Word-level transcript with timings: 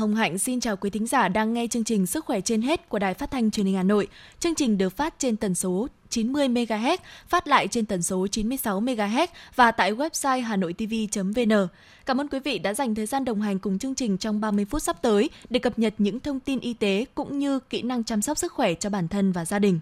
Hồng 0.00 0.14
Hạnh 0.14 0.38
xin 0.38 0.60
chào 0.60 0.76
quý 0.76 0.90
thính 0.90 1.06
giả 1.06 1.28
đang 1.28 1.54
nghe 1.54 1.66
chương 1.66 1.84
trình 1.84 2.06
Sức 2.06 2.24
khỏe 2.24 2.40
trên 2.40 2.62
hết 2.62 2.88
của 2.88 2.98
Đài 2.98 3.14
Phát 3.14 3.30
thanh 3.30 3.50
Truyền 3.50 3.66
hình 3.66 3.76
Hà 3.76 3.82
Nội. 3.82 4.08
Chương 4.38 4.54
trình 4.54 4.78
được 4.78 4.96
phát 4.96 5.14
trên 5.18 5.36
tần 5.36 5.54
số 5.54 5.88
90 6.08 6.48
MHz, 6.48 6.96
phát 7.28 7.48
lại 7.48 7.68
trên 7.68 7.86
tần 7.86 8.02
số 8.02 8.26
96 8.26 8.80
MHz 8.80 9.26
và 9.54 9.70
tại 9.70 9.92
website 9.92 10.42
hanoitv.vn. 10.42 11.68
Cảm 12.06 12.20
ơn 12.20 12.28
quý 12.28 12.38
vị 12.44 12.58
đã 12.58 12.74
dành 12.74 12.94
thời 12.94 13.06
gian 13.06 13.24
đồng 13.24 13.40
hành 13.40 13.58
cùng 13.58 13.78
chương 13.78 13.94
trình 13.94 14.18
trong 14.18 14.40
30 14.40 14.64
phút 14.64 14.82
sắp 14.82 15.02
tới 15.02 15.30
để 15.50 15.58
cập 15.58 15.78
nhật 15.78 15.94
những 15.98 16.20
thông 16.20 16.40
tin 16.40 16.60
y 16.60 16.74
tế 16.74 17.04
cũng 17.14 17.38
như 17.38 17.58
kỹ 17.58 17.82
năng 17.82 18.04
chăm 18.04 18.22
sóc 18.22 18.38
sức 18.38 18.52
khỏe 18.52 18.74
cho 18.74 18.90
bản 18.90 19.08
thân 19.08 19.32
và 19.32 19.44
gia 19.44 19.58
đình. 19.58 19.80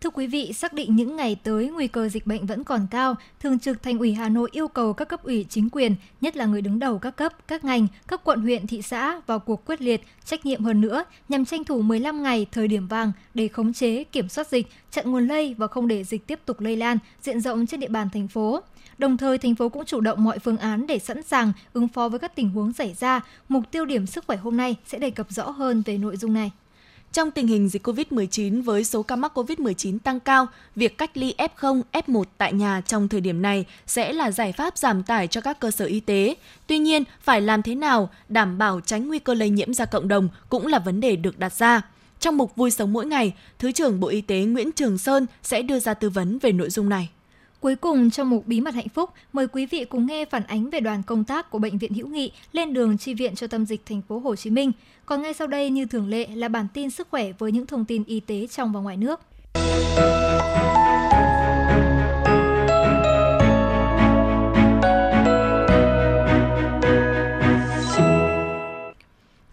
Thưa 0.00 0.10
quý 0.10 0.26
vị, 0.26 0.52
xác 0.52 0.72
định 0.72 0.96
những 0.96 1.16
ngày 1.16 1.36
tới 1.42 1.68
nguy 1.68 1.88
cơ 1.88 2.08
dịch 2.08 2.26
bệnh 2.26 2.46
vẫn 2.46 2.64
còn 2.64 2.86
cao, 2.90 3.14
Thường 3.40 3.58
trực 3.58 3.82
Thành 3.82 3.98
ủy 3.98 4.12
Hà 4.12 4.28
Nội 4.28 4.48
yêu 4.52 4.68
cầu 4.68 4.92
các 4.92 5.08
cấp 5.08 5.22
ủy 5.22 5.46
chính 5.48 5.70
quyền, 5.70 5.94
nhất 6.20 6.36
là 6.36 6.46
người 6.46 6.62
đứng 6.62 6.78
đầu 6.78 6.98
các 6.98 7.16
cấp, 7.16 7.32
các 7.48 7.64
ngành, 7.64 7.86
các 8.08 8.20
quận 8.24 8.40
huyện, 8.40 8.66
thị 8.66 8.82
xã 8.82 9.20
vào 9.26 9.38
cuộc 9.38 9.64
quyết 9.64 9.82
liệt, 9.82 10.00
trách 10.24 10.46
nhiệm 10.46 10.64
hơn 10.64 10.80
nữa 10.80 11.04
nhằm 11.28 11.44
tranh 11.44 11.64
thủ 11.64 11.82
15 11.82 12.22
ngày 12.22 12.46
thời 12.52 12.68
điểm 12.68 12.86
vàng 12.86 13.12
để 13.34 13.48
khống 13.48 13.72
chế, 13.72 14.04
kiểm 14.04 14.28
soát 14.28 14.48
dịch, 14.48 14.66
chặn 14.90 15.10
nguồn 15.10 15.26
lây 15.28 15.54
và 15.58 15.66
không 15.66 15.88
để 15.88 16.04
dịch 16.04 16.26
tiếp 16.26 16.40
tục 16.46 16.60
lây 16.60 16.76
lan 16.76 16.98
diện 17.22 17.40
rộng 17.40 17.66
trên 17.66 17.80
địa 17.80 17.88
bàn 17.88 18.08
thành 18.12 18.28
phố. 18.28 18.60
Đồng 18.98 19.16
thời, 19.16 19.38
thành 19.38 19.54
phố 19.54 19.68
cũng 19.68 19.84
chủ 19.84 20.00
động 20.00 20.24
mọi 20.24 20.38
phương 20.38 20.58
án 20.58 20.86
để 20.86 20.98
sẵn 20.98 21.22
sàng 21.22 21.52
ứng 21.72 21.88
phó 21.88 22.08
với 22.08 22.18
các 22.18 22.36
tình 22.36 22.50
huống 22.50 22.72
xảy 22.72 22.94
ra. 22.94 23.20
Mục 23.48 23.64
tiêu 23.70 23.84
điểm 23.84 24.06
sức 24.06 24.24
khỏe 24.26 24.36
hôm 24.36 24.56
nay 24.56 24.76
sẽ 24.86 24.98
đề 24.98 25.10
cập 25.10 25.30
rõ 25.30 25.50
hơn 25.50 25.82
về 25.86 25.98
nội 25.98 26.16
dung 26.16 26.34
này. 26.34 26.50
Trong 27.12 27.30
tình 27.30 27.46
hình 27.46 27.68
dịch 27.68 27.86
COVID-19 27.86 28.62
với 28.62 28.84
số 28.84 29.02
ca 29.02 29.16
mắc 29.16 29.38
COVID-19 29.38 29.98
tăng 29.98 30.20
cao, 30.20 30.46
việc 30.76 30.98
cách 30.98 31.10
ly 31.16 31.34
F0, 31.38 31.82
F1 31.92 32.24
tại 32.38 32.52
nhà 32.52 32.80
trong 32.86 33.08
thời 33.08 33.20
điểm 33.20 33.42
này 33.42 33.64
sẽ 33.86 34.12
là 34.12 34.30
giải 34.30 34.52
pháp 34.52 34.78
giảm 34.78 35.02
tải 35.02 35.26
cho 35.26 35.40
các 35.40 35.60
cơ 35.60 35.70
sở 35.70 35.84
y 35.84 36.00
tế. 36.00 36.34
Tuy 36.66 36.78
nhiên, 36.78 37.04
phải 37.20 37.40
làm 37.40 37.62
thế 37.62 37.74
nào 37.74 38.10
đảm 38.28 38.58
bảo 38.58 38.80
tránh 38.80 39.08
nguy 39.08 39.18
cơ 39.18 39.34
lây 39.34 39.50
nhiễm 39.50 39.74
ra 39.74 39.84
cộng 39.84 40.08
đồng 40.08 40.28
cũng 40.48 40.66
là 40.66 40.78
vấn 40.78 41.00
đề 41.00 41.16
được 41.16 41.38
đặt 41.38 41.52
ra. 41.52 41.82
Trong 42.20 42.36
mục 42.36 42.56
Vui 42.56 42.70
sống 42.70 42.92
mỗi 42.92 43.06
ngày, 43.06 43.32
Thứ 43.58 43.72
trưởng 43.72 44.00
Bộ 44.00 44.08
Y 44.08 44.20
tế 44.20 44.40
Nguyễn 44.40 44.72
Trường 44.72 44.98
Sơn 44.98 45.26
sẽ 45.42 45.62
đưa 45.62 45.78
ra 45.78 45.94
tư 45.94 46.10
vấn 46.10 46.38
về 46.38 46.52
nội 46.52 46.70
dung 46.70 46.88
này. 46.88 47.08
Cuối 47.60 47.76
cùng 47.76 48.10
trong 48.10 48.30
mục 48.30 48.46
Bí 48.46 48.60
mật 48.60 48.74
hạnh 48.74 48.88
phúc, 48.88 49.10
mời 49.32 49.46
quý 49.48 49.66
vị 49.66 49.84
cùng 49.84 50.06
nghe 50.06 50.24
phản 50.24 50.42
ánh 50.44 50.70
về 50.70 50.80
đoàn 50.80 51.02
công 51.02 51.24
tác 51.24 51.50
của 51.50 51.58
bệnh 51.58 51.78
viện 51.78 51.94
Hữu 51.94 52.08
Nghị 52.08 52.32
lên 52.52 52.72
đường 52.72 52.98
chi 52.98 53.14
viện 53.14 53.34
cho 53.34 53.46
tâm 53.46 53.66
dịch 53.66 53.86
thành 53.86 54.02
phố 54.02 54.18
Hồ 54.18 54.36
Chí 54.36 54.50
Minh. 54.50 54.72
Còn 55.06 55.22
ngay 55.22 55.34
sau 55.34 55.46
đây 55.46 55.70
như 55.70 55.86
thường 55.86 56.08
lệ 56.08 56.26
là 56.26 56.48
bản 56.48 56.66
tin 56.74 56.90
sức 56.90 57.08
khỏe 57.10 57.32
với 57.38 57.52
những 57.52 57.66
thông 57.66 57.84
tin 57.84 58.04
y 58.04 58.20
tế 58.20 58.46
trong 58.46 58.72
và 58.72 58.80
ngoài 58.80 58.96
nước. 58.96 59.20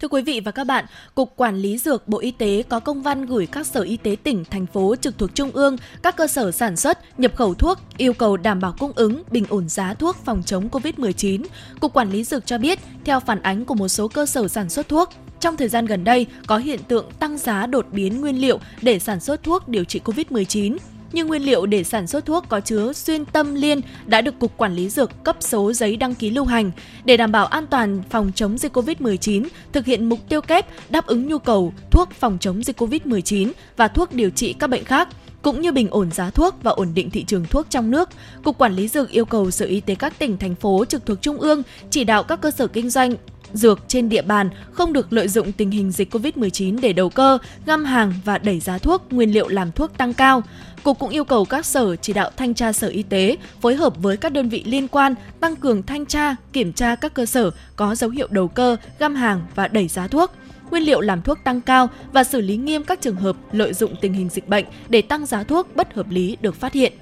Thưa 0.07 0.17
quý 0.17 0.21
vị 0.21 0.41
và 0.45 0.51
các 0.51 0.63
bạn, 0.63 0.85
Cục 1.15 1.33
Quản 1.35 1.55
lý 1.55 1.77
Dược 1.77 2.07
Bộ 2.07 2.19
Y 2.19 2.31
tế 2.31 2.63
có 2.69 2.79
công 2.79 3.01
văn 3.01 3.25
gửi 3.25 3.45
các 3.45 3.67
sở 3.67 3.81
y 3.81 3.97
tế 3.97 4.15
tỉnh, 4.23 4.45
thành 4.45 4.65
phố 4.65 4.95
trực 5.01 5.17
thuộc 5.17 5.35
Trung 5.35 5.51
ương, 5.51 5.77
các 6.03 6.17
cơ 6.17 6.27
sở 6.27 6.51
sản 6.51 6.75
xuất, 6.75 7.19
nhập 7.19 7.35
khẩu 7.35 7.53
thuốc, 7.53 7.79
yêu 7.97 8.13
cầu 8.13 8.37
đảm 8.37 8.59
bảo 8.59 8.75
cung 8.79 8.91
ứng, 8.95 9.23
bình 9.31 9.45
ổn 9.49 9.69
giá 9.69 9.93
thuốc 9.93 10.15
phòng 10.25 10.43
chống 10.45 10.69
COVID-19. 10.69 11.43
Cục 11.79 11.93
Quản 11.93 12.11
lý 12.11 12.23
Dược 12.23 12.45
cho 12.45 12.57
biết, 12.57 12.79
theo 13.05 13.19
phản 13.19 13.41
ánh 13.41 13.65
của 13.65 13.75
một 13.75 13.87
số 13.87 14.07
cơ 14.07 14.25
sở 14.25 14.47
sản 14.47 14.69
xuất 14.69 14.89
thuốc, 14.89 15.09
trong 15.39 15.57
thời 15.57 15.67
gian 15.67 15.85
gần 15.85 16.03
đây 16.03 16.25
có 16.47 16.57
hiện 16.57 16.79
tượng 16.87 17.05
tăng 17.19 17.37
giá 17.37 17.65
đột 17.65 17.85
biến 17.91 18.21
nguyên 18.21 18.41
liệu 18.41 18.59
để 18.81 18.99
sản 18.99 19.19
xuất 19.19 19.43
thuốc 19.43 19.67
điều 19.67 19.83
trị 19.83 20.01
COVID-19 20.05 20.77
như 21.11 21.25
nguyên 21.25 21.41
liệu 21.41 21.65
để 21.65 21.83
sản 21.83 22.07
xuất 22.07 22.25
thuốc 22.25 22.45
có 22.49 22.59
chứa 22.59 22.93
xuyên 22.93 23.25
tâm 23.25 23.55
liên 23.55 23.81
đã 24.05 24.21
được 24.21 24.39
Cục 24.39 24.57
Quản 24.57 24.75
lý 24.75 24.89
Dược 24.89 25.23
cấp 25.23 25.37
số 25.39 25.73
giấy 25.73 25.95
đăng 25.95 26.15
ký 26.15 26.29
lưu 26.29 26.45
hành 26.45 26.71
để 27.05 27.17
đảm 27.17 27.31
bảo 27.31 27.45
an 27.45 27.67
toàn 27.67 28.03
phòng 28.09 28.31
chống 28.35 28.57
dịch 28.57 28.77
COVID-19, 28.77 29.47
thực 29.73 29.85
hiện 29.85 30.09
mục 30.09 30.19
tiêu 30.29 30.41
kép 30.41 30.67
đáp 30.89 31.05
ứng 31.07 31.27
nhu 31.27 31.39
cầu 31.39 31.73
thuốc 31.91 32.11
phòng 32.11 32.37
chống 32.41 32.63
dịch 32.63 32.81
COVID-19 32.81 33.51
và 33.77 33.87
thuốc 33.87 34.13
điều 34.13 34.29
trị 34.29 34.53
các 34.53 34.67
bệnh 34.67 34.83
khác 34.83 35.07
cũng 35.41 35.61
như 35.61 35.71
bình 35.71 35.87
ổn 35.91 36.11
giá 36.11 36.29
thuốc 36.29 36.55
và 36.63 36.71
ổn 36.71 36.93
định 36.93 37.09
thị 37.09 37.23
trường 37.23 37.45
thuốc 37.45 37.69
trong 37.69 37.91
nước. 37.91 38.09
Cục 38.43 38.57
Quản 38.57 38.73
lý 38.73 38.87
Dược 38.87 39.09
yêu 39.09 39.25
cầu 39.25 39.51
Sở 39.51 39.65
Y 39.65 39.79
tế 39.79 39.95
các 39.95 40.19
tỉnh, 40.19 40.37
thành 40.37 40.55
phố 40.55 40.85
trực 40.85 41.05
thuộc 41.05 41.21
Trung 41.21 41.37
ương 41.37 41.63
chỉ 41.89 42.03
đạo 42.03 42.23
các 42.23 42.41
cơ 42.41 42.51
sở 42.51 42.67
kinh 42.67 42.89
doanh 42.89 43.15
dược 43.57 43.79
trên 43.87 44.09
địa 44.09 44.21
bàn 44.21 44.49
không 44.71 44.93
được 44.93 45.13
lợi 45.13 45.27
dụng 45.27 45.51
tình 45.51 45.71
hình 45.71 45.91
dịch 45.91 46.13
COVID-19 46.13 46.79
để 46.81 46.93
đầu 46.93 47.09
cơ, 47.09 47.37
găm 47.65 47.85
hàng 47.85 48.13
và 48.25 48.37
đẩy 48.37 48.59
giá 48.59 48.77
thuốc, 48.77 49.13
nguyên 49.13 49.33
liệu 49.33 49.47
làm 49.47 49.71
thuốc 49.71 49.97
tăng 49.97 50.13
cao. 50.13 50.43
Cục 50.83 50.99
cũng 50.99 51.09
yêu 51.09 51.25
cầu 51.25 51.45
các 51.45 51.65
sở 51.65 51.95
chỉ 51.95 52.13
đạo 52.13 52.31
thanh 52.37 52.53
tra 52.53 52.73
sở 52.73 52.87
y 52.87 53.03
tế 53.03 53.37
phối 53.61 53.75
hợp 53.75 53.93
với 53.97 54.17
các 54.17 54.31
đơn 54.31 54.49
vị 54.49 54.63
liên 54.65 54.87
quan 54.87 55.15
tăng 55.39 55.55
cường 55.55 55.83
thanh 55.83 56.05
tra, 56.05 56.35
kiểm 56.53 56.73
tra 56.73 56.95
các 56.95 57.13
cơ 57.13 57.25
sở 57.25 57.51
có 57.75 57.95
dấu 57.95 58.09
hiệu 58.09 58.27
đầu 58.31 58.47
cơ, 58.47 58.75
găm 58.99 59.15
hàng 59.15 59.41
và 59.55 59.67
đẩy 59.67 59.87
giá 59.87 60.07
thuốc 60.07 60.31
nguyên 60.71 60.83
liệu 60.83 61.01
làm 61.01 61.21
thuốc 61.21 61.37
tăng 61.43 61.61
cao 61.61 61.89
và 62.13 62.23
xử 62.23 62.41
lý 62.41 62.57
nghiêm 62.57 62.83
các 62.83 63.01
trường 63.01 63.15
hợp 63.15 63.35
lợi 63.51 63.73
dụng 63.73 63.95
tình 64.01 64.13
hình 64.13 64.29
dịch 64.29 64.47
bệnh 64.47 64.65
để 64.89 65.01
tăng 65.01 65.25
giá 65.25 65.43
thuốc 65.43 65.75
bất 65.75 65.93
hợp 65.93 66.09
lý 66.09 66.37
được 66.41 66.55
phát 66.55 66.73
hiện. 66.73 66.93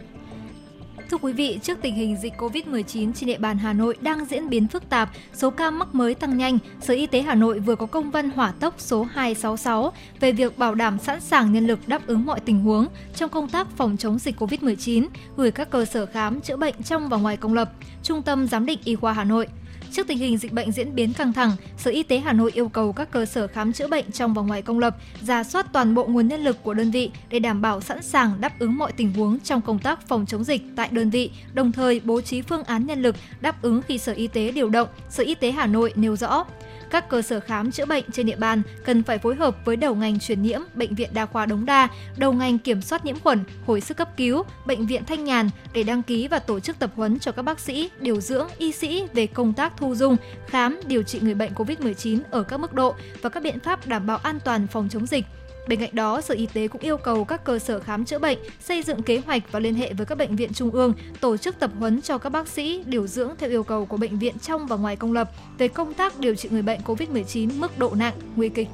Thưa 1.12 1.18
quý 1.18 1.34
vị, 1.34 1.60
trước 1.64 1.78
tình 1.82 1.96
hình 1.96 2.18
dịch 2.22 2.34
COVID-19 2.38 3.14
trên 3.14 3.28
địa 3.28 3.38
bàn 3.38 3.58
Hà 3.58 3.74
Nội 3.74 3.98
đang 4.02 4.26
diễn 4.26 4.50
biến 4.50 4.68
phức 4.68 4.90
tạp, 4.90 5.10
số 5.34 5.50
ca 5.50 5.72
mắc 5.72 5.96
mới 5.96 6.16
tăng 6.16 6.38
nhanh, 6.38 6.58
Sở 6.82 6.94
Y 6.94 7.08
tế 7.08 7.22
Hà 7.22 7.36
Nội 7.36 7.60
vừa 7.60 7.76
có 7.76 7.86
công 7.86 8.12
văn 8.12 8.30
hỏa 8.30 8.52
tốc 8.52 8.76
số 8.78 9.04
266 9.04 9.94
về 10.20 10.32
việc 10.32 10.58
bảo 10.58 10.76
đảm 10.76 11.00
sẵn 11.00 11.22
sàng 11.22 11.54
nhân 11.54 11.68
lực 11.68 11.80
đáp 11.88 12.08
ứng 12.08 12.26
mọi 12.26 12.40
tình 12.40 12.60
huống 12.60 12.88
trong 13.16 13.30
công 13.30 13.50
tác 13.50 13.68
phòng 13.78 13.98
chống 13.98 14.20
dịch 14.20 14.42
COVID-19, 14.42 15.08
gửi 15.38 15.52
các 15.52 15.70
cơ 15.70 15.86
sở 15.86 16.06
khám 16.06 16.42
chữa 16.42 16.58
bệnh 16.58 16.84
trong 16.84 17.10
và 17.10 17.18
ngoài 17.18 17.38
công 17.38 17.54
lập, 17.54 17.72
Trung 18.04 18.22
tâm 18.22 18.48
Giám 18.48 18.66
định 18.66 18.80
Y 18.84 18.96
khoa 18.96 19.14
Hà 19.14 19.24
Nội– 19.24 19.48
Trước 19.96 20.08
tình 20.08 20.18
hình 20.18 20.38
dịch 20.38 20.54
bệnh 20.54 20.72
diễn 20.72 20.96
biến 20.96 21.14
căng 21.14 21.34
thẳng, 21.34 21.52
Sở 21.78 21.92
Y 21.92 22.04
tế 22.04 22.20
Hà 22.20 22.34
Nội 22.34 22.52
yêu 22.54 22.70
cầu 22.70 22.94
các 22.94 23.12
cơ 23.12 23.26
sở 23.26 23.48
khám 23.48 23.74
chữa 23.74 23.88
bệnh 23.88 24.12
trong 24.12 24.34
và 24.34 24.42
ngoài 24.42 24.62
công 24.62 24.80
lập 24.80 24.98
ra 25.22 25.44
soát 25.44 25.74
toàn 25.74 25.96
bộ 25.96 26.06
nguồn 26.06 26.28
nhân 26.28 26.44
lực 26.44 26.64
của 26.64 26.74
đơn 26.74 26.92
vị 26.92 27.12
để 27.30 27.40
đảm 27.40 27.62
bảo 27.62 27.82
sẵn 27.82 28.02
sàng 28.02 28.42
đáp 28.42 28.60
ứng 28.60 28.78
mọi 28.78 28.92
tình 28.92 29.14
huống 29.14 29.40
trong 29.40 29.62
công 29.62 29.80
tác 29.80 30.08
phòng 30.08 30.26
chống 30.26 30.44
dịch 30.44 30.62
tại 30.76 30.90
đơn 30.92 31.10
vị, 31.10 31.32
đồng 31.54 31.72
thời 31.72 32.02
bố 32.04 32.22
trí 32.22 32.42
phương 32.42 32.64
án 32.64 32.86
nhân 32.86 33.02
lực 33.02 33.16
đáp 33.42 33.62
ứng 33.62 33.82
khi 33.82 33.98
Sở 33.98 34.14
Y 34.14 34.28
tế 34.28 34.52
điều 34.52 34.70
động. 34.70 34.88
Sở 35.10 35.24
Y 35.24 35.36
tế 35.36 35.52
Hà 35.52 35.68
Nội 35.68 35.94
nêu 35.96 36.16
rõ, 36.16 36.46
các 36.90 37.10
cơ 37.10 37.22
sở 37.22 37.40
khám 37.40 37.72
chữa 37.72 37.86
bệnh 37.86 38.04
trên 38.12 38.26
địa 38.26 38.36
bàn 38.36 38.62
cần 38.86 39.04
phải 39.04 39.18
phối 39.18 39.36
hợp 39.36 39.58
với 39.66 39.76
đầu 39.76 39.96
ngành 39.96 40.20
truyền 40.20 40.42
nhiễm, 40.42 40.62
bệnh 40.74 40.96
viện 40.96 41.10
đa 41.14 41.26
khoa 41.26 41.46
Đống 41.46 41.66
Đa, 41.66 41.88
đầu 42.18 42.34
ngành 42.34 42.58
kiểm 42.58 42.82
soát 42.82 43.06
nhiễm 43.06 43.20
khuẩn, 43.20 43.44
hồi 43.66 43.82
sức 43.82 43.98
cấp 43.98 44.18
cứu, 44.18 44.44
bệnh 44.66 44.86
viện 44.86 45.06
Thanh 45.06 45.24
Nhàn 45.24 45.50
để 45.74 45.84
đăng 45.84 46.04
ký 46.04 46.28
và 46.28 46.40
tổ 46.40 46.60
chức 46.60 46.80
tập 46.80 46.92
huấn 46.96 47.20
cho 47.20 47.32
các 47.32 47.42
bác 47.42 47.60
sĩ, 47.60 47.90
điều 48.00 48.22
dưỡng, 48.22 48.48
y 48.58 48.72
sĩ 48.72 49.04
về 49.14 49.28
công 49.28 49.54
tác 49.54 49.78
thu 49.78 49.85
dung, 49.94 50.18
khám, 50.48 50.80
điều 50.88 51.04
trị 51.04 51.20
người 51.22 51.34
bệnh 51.34 51.54
COVID-19 51.54 52.20
ở 52.32 52.44
các 52.44 52.58
mức 52.58 52.74
độ 52.74 52.96
và 53.22 53.30
các 53.30 53.44
biện 53.44 53.60
pháp 53.60 53.88
đảm 53.88 54.08
bảo 54.08 54.18
an 54.18 54.40
toàn 54.46 54.68
phòng 54.68 54.88
chống 54.92 55.06
dịch 55.06 55.26
Bên 55.68 55.80
cạnh 55.80 55.90
đó, 55.94 56.22
Sở 56.22 56.36
Y 56.36 56.46
tế 56.46 56.68
cũng 56.68 56.82
yêu 56.82 56.98
cầu 56.98 57.26
các 57.26 57.44
cơ 57.44 57.60
sở 57.60 57.80
khám 57.80 58.06
chữa 58.06 58.20
bệnh 58.20 58.38
xây 58.60 58.84
dựng 58.84 59.04
kế 59.04 59.22
hoạch 59.26 59.52
và 59.52 59.60
liên 59.60 59.76
hệ 59.76 59.94
với 59.94 60.06
các 60.06 60.18
bệnh 60.18 60.36
viện 60.36 60.54
trung 60.54 60.72
ương, 60.72 60.94
tổ 61.22 61.38
chức 61.38 61.60
tập 61.60 61.72
huấn 61.80 62.02
cho 62.02 62.18
các 62.18 62.30
bác 62.30 62.48
sĩ 62.48 62.84
điều 62.86 63.08
dưỡng 63.08 63.32
theo 63.38 63.50
yêu 63.50 63.64
cầu 63.64 63.86
của 63.86 63.98
bệnh 63.98 64.20
viện 64.20 64.40
trong 64.40 64.68
và 64.68 64.76
ngoài 64.76 64.96
công 64.96 65.14
lập 65.14 65.32
về 65.58 65.68
công 65.68 65.94
tác 65.94 66.20
điều 66.20 66.36
trị 66.36 66.50
người 66.52 66.62
bệnh 66.62 66.80
COVID-19 66.86 67.50
mức 67.60 67.80
độ 67.80 67.94
nặng, 67.96 68.14
nguy 68.36 68.50
kịch. 68.50 68.68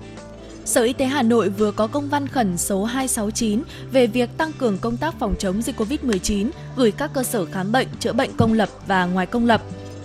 Sở 0.66 0.84
Y 0.84 0.94
tế 0.94 1.06
Hà 1.06 1.22
Nội 1.22 1.50
vừa 1.50 1.72
có 1.72 1.88
công 1.88 2.10
văn 2.10 2.28
khẩn 2.28 2.58
số 2.58 2.84
269 2.84 3.64
về 3.92 4.08
việc 4.08 4.30
tăng 4.38 4.52
cường 4.54 4.78
công 4.78 4.98
tác 4.98 5.16
phòng 5.20 5.36
chống 5.40 5.62
dịch 5.62 5.80
COVID-19 5.80 6.50
gửi 6.76 6.92
các 6.92 7.12
cơ 7.14 7.24
sở 7.24 7.46
khám 7.46 7.72
bệnh, 7.72 7.88
chữa 8.00 8.14
bệnh 8.14 8.30
công 8.38 8.54
lập 8.54 8.70
và 8.88 9.06
ngoài 9.06 9.26
công 9.26 9.46
lập 9.46 9.62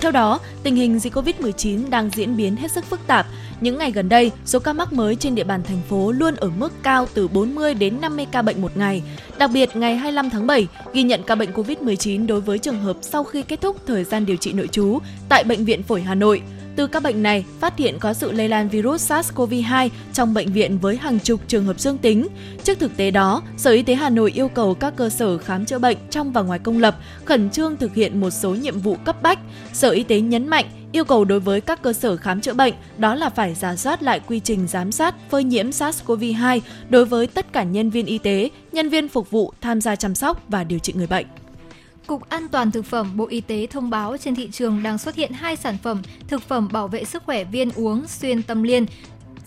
theo 0.07 0.13
đó, 0.13 0.41
tình 0.63 0.77
hình 0.77 0.99
dịch 0.99 1.15
COVID-19 1.15 1.91
đang 1.91 2.11
diễn 2.11 2.37
biến 2.37 2.57
hết 2.57 2.71
sức 2.71 2.85
phức 2.85 3.01
tạp. 3.07 3.27
Những 3.61 3.79
ngày 3.79 3.91
gần 3.93 4.09
đây, 4.09 4.31
số 4.45 4.59
ca 4.59 4.73
mắc 4.73 4.93
mới 4.93 5.17
trên 5.17 5.35
địa 5.35 5.45
bàn 5.45 5.63
thành 5.63 5.81
phố 5.89 6.13
luôn 6.13 6.37
ở 6.37 6.51
mức 6.59 6.73
cao 6.83 7.07
từ 7.15 7.29
40 7.29 7.75
đến 7.75 8.01
50 8.01 8.27
ca 8.33 8.43
bệnh 8.43 8.63
một 8.63 8.77
ngày. 8.77 9.03
Đặc 9.39 9.51
biệt, 9.55 9.77
ngày 9.77 9.97
25 9.97 10.31
tháng 10.31 10.47
7 10.47 10.69
ghi 10.93 11.03
nhận 11.03 11.23
ca 11.23 11.35
bệnh 11.35 11.53
COVID-19 11.53 12.27
đối 12.27 12.41
với 12.41 12.59
trường 12.59 12.81
hợp 12.81 12.97
sau 13.01 13.25
khi 13.25 13.43
kết 13.43 13.61
thúc 13.61 13.77
thời 13.87 14.05
gian 14.05 14.27
điều 14.27 14.37
trị 14.37 14.53
nội 14.53 14.69
trú 14.69 14.99
tại 15.29 15.45
Bệnh 15.45 15.65
viện 15.65 15.83
Phổi 15.83 16.03
Hà 16.03 16.15
Nội. 16.15 16.43
Từ 16.77 16.87
các 16.87 17.03
bệnh 17.03 17.23
này, 17.23 17.45
phát 17.61 17.79
hiện 17.79 17.99
có 18.01 18.15
sự 18.15 18.33
lây 18.33 18.49
lan 18.49 18.69
virus 18.69 19.13
SARS-CoV-2 19.13 19.89
trong 20.13 20.35
bệnh 20.35 20.53
viện 20.53 20.79
với 20.79 20.97
hàng 20.97 21.19
chục 21.19 21.41
trường 21.49 21.65
hợp 21.65 21.81
dương 21.81 21.99
tính. 21.99 22.29
Trước 22.65 22.79
thực 22.79 22.97
tế 22.97 23.11
đó, 23.11 23.43
Sở 23.57 23.71
Y 23.71 23.83
tế 23.83 23.95
Hà 23.95 24.11
Nội 24.11 24.33
yêu 24.35 24.49
cầu 24.49 24.75
các 24.75 24.97
cơ 24.97 25.09
sở 25.09 25.39
khám 25.39 25.65
chữa 25.65 25.79
bệnh 25.79 25.97
trong 26.11 26.33
và 26.33 26.43
ngoài 26.43 26.59
công 26.59 26.79
lập 26.79 26.97
khẩn 27.25 27.51
trương 27.51 27.77
thực 27.77 27.95
hiện 27.95 28.21
một 28.21 28.31
số 28.31 28.55
nhiệm 28.55 28.79
vụ 28.79 28.97
cấp 29.05 29.23
bách. 29.23 29.39
Sở 29.73 29.91
Y 29.91 30.03
tế 30.03 30.21
nhấn 30.21 30.49
mạnh 30.49 30.65
yêu 30.93 31.05
cầu 31.05 31.25
đối 31.25 31.41
với 31.41 31.61
các 31.61 31.83
cơ 31.83 31.93
sở 31.93 32.17
khám 32.17 32.41
chữa 32.41 32.55
bệnh 32.55 32.75
đó 32.99 33.15
là 33.15 33.31
phải 33.31 33.55
giả 33.55 33.77
soát 33.77 34.03
lại 34.03 34.21
quy 34.27 34.41
trình 34.41 34.67
giám 34.69 34.93
sát 34.93 35.15
phơi 35.31 35.45
nhiễm 35.45 35.71
SARS-CoV-2 35.71 36.61
đối 36.89 37.05
với 37.05 37.27
tất 37.27 37.53
cả 37.53 37.63
nhân 37.63 37.91
viên 37.91 38.07
y 38.07 38.19
tế, 38.19 38.51
nhân 38.73 38.89
viên 38.89 39.09
phục 39.09 39.31
vụ 39.31 39.53
tham 39.61 39.81
gia 39.81 39.97
chăm 39.97 40.15
sóc 40.15 40.43
và 40.49 40.65
điều 40.65 40.79
trị 40.79 40.93
người 40.97 41.07
bệnh. 41.07 41.27
Cục 42.07 42.29
An 42.29 42.49
toàn 42.49 42.71
Thực 42.71 42.85
phẩm 42.85 43.17
Bộ 43.17 43.27
Y 43.27 43.41
tế 43.41 43.67
thông 43.67 43.91
báo 43.91 44.17
trên 44.17 44.35
thị 44.35 44.49
trường 44.53 44.83
đang 44.83 44.99
xuất 44.99 45.15
hiện 45.15 45.33
hai 45.33 45.57
sản 45.57 45.77
phẩm 45.83 46.03
thực 46.29 46.43
phẩm 46.43 46.69
bảo 46.73 46.89
vệ 46.89 47.05
sức 47.05 47.23
khỏe 47.23 47.45
viên 47.45 47.71
uống 47.73 48.07
xuyên 48.09 48.43
tâm 48.43 48.63
liên. 48.63 48.87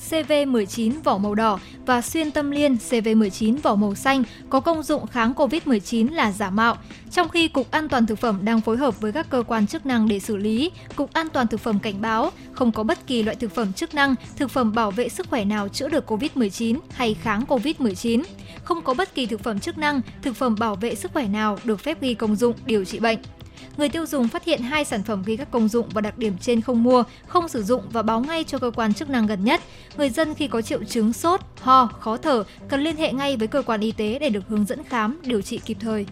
CV19 0.10 0.94
vỏ 1.04 1.18
màu 1.18 1.36
đỏ 1.36 1.60
và 1.86 2.02
xuyên 2.02 2.32
tâm 2.32 2.52
liên 2.52 2.78
CV19 2.90 3.58
vỏ 3.62 3.76
màu 3.76 3.96
xanh 3.96 4.24
có 4.50 4.60
công 4.60 4.84
dụng 4.84 5.08
kháng 5.08 5.34
COVID-19 5.34 6.14
là 6.14 6.32
giả 6.32 6.50
mạo. 6.50 6.78
Trong 7.12 7.30
khi 7.30 7.48
Cục 7.48 7.72
An 7.72 7.90
toàn 7.90 8.06
Thực 8.06 8.20
phẩm 8.20 8.40
đang 8.44 8.62
phối 8.62 8.78
hợp 8.78 9.02
với 9.02 9.12
các 9.12 9.30
cơ 9.30 9.44
quan 9.48 9.68
chức 9.68 9.86
năng 9.86 10.08
để 10.08 10.20
xử 10.20 10.38
lý, 10.38 10.72
Cục 10.96 11.14
An 11.14 11.28
toàn 11.30 11.48
Thực 11.48 11.60
phẩm 11.60 11.80
cảnh 11.80 12.02
báo 12.02 12.32
không 12.52 12.72
có 12.72 12.84
bất 12.84 13.08
kỳ 13.08 13.24
loại 13.24 13.36
thực 13.36 13.56
phẩm 13.56 13.74
chức 13.74 13.96
năng, 13.96 14.16
thực 14.38 14.52
phẩm 14.52 14.74
bảo 14.74 14.92
vệ 14.92 15.10
sức 15.10 15.28
khỏe 15.30 15.46
nào 15.46 15.68
chữa 15.68 15.90
được 15.90 16.12
COVID-19 16.12 16.78
hay 16.92 17.14
kháng 17.14 17.44
COVID-19. 17.48 18.24
Không 18.64 18.82
có 18.82 18.94
bất 18.94 19.16
kỳ 19.16 19.26
thực 19.26 19.44
phẩm 19.44 19.60
chức 19.60 19.78
năng, 19.78 20.02
thực 20.22 20.36
phẩm 20.36 20.56
bảo 20.60 20.76
vệ 20.76 20.96
sức 20.96 21.12
khỏe 21.14 21.28
nào 21.28 21.58
được 21.64 21.80
phép 21.80 22.02
ghi 22.02 22.14
công 22.14 22.36
dụng 22.36 22.56
điều 22.66 22.86
trị 22.86 23.00
bệnh 23.00 23.20
người 23.78 23.90
tiêu 23.90 24.06
dùng 24.06 24.28
phát 24.28 24.44
hiện 24.44 24.62
hai 24.62 24.86
sản 24.86 25.04
phẩm 25.04 25.24
ghi 25.26 25.38
các 25.38 25.52
công 25.52 25.68
dụng 25.68 25.90
và 25.90 26.02
đặc 26.02 26.18
điểm 26.18 26.38
trên 26.42 26.62
không 26.62 26.84
mua, 26.84 27.04
không 27.28 27.48
sử 27.48 27.64
dụng 27.64 27.84
và 27.92 28.02
báo 28.02 28.22
ngay 28.22 28.44
cho 28.44 28.58
cơ 28.58 28.72
quan 28.76 28.94
chức 28.94 29.10
năng 29.10 29.28
gần 29.28 29.44
nhất. 29.44 29.62
Người 29.98 30.10
dân 30.10 30.36
khi 30.36 30.48
có 30.48 30.62
triệu 30.62 30.84
chứng 30.84 31.14
sốt, 31.14 31.42
ho, 31.62 31.86
khó 32.00 32.18
thở 32.18 32.44
cần 32.68 32.82
liên 32.82 32.96
hệ 32.96 33.14
ngay 33.14 33.38
với 33.38 33.48
cơ 33.48 33.62
quan 33.62 33.82
y 33.82 33.92
tế 33.92 34.20
để 34.20 34.30
được 34.30 34.44
hướng 34.48 34.66
dẫn 34.66 34.84
khám, 34.84 35.20
điều 35.24 35.42
trị 35.42 35.60
kịp 35.66 35.78
thời. 35.80 36.06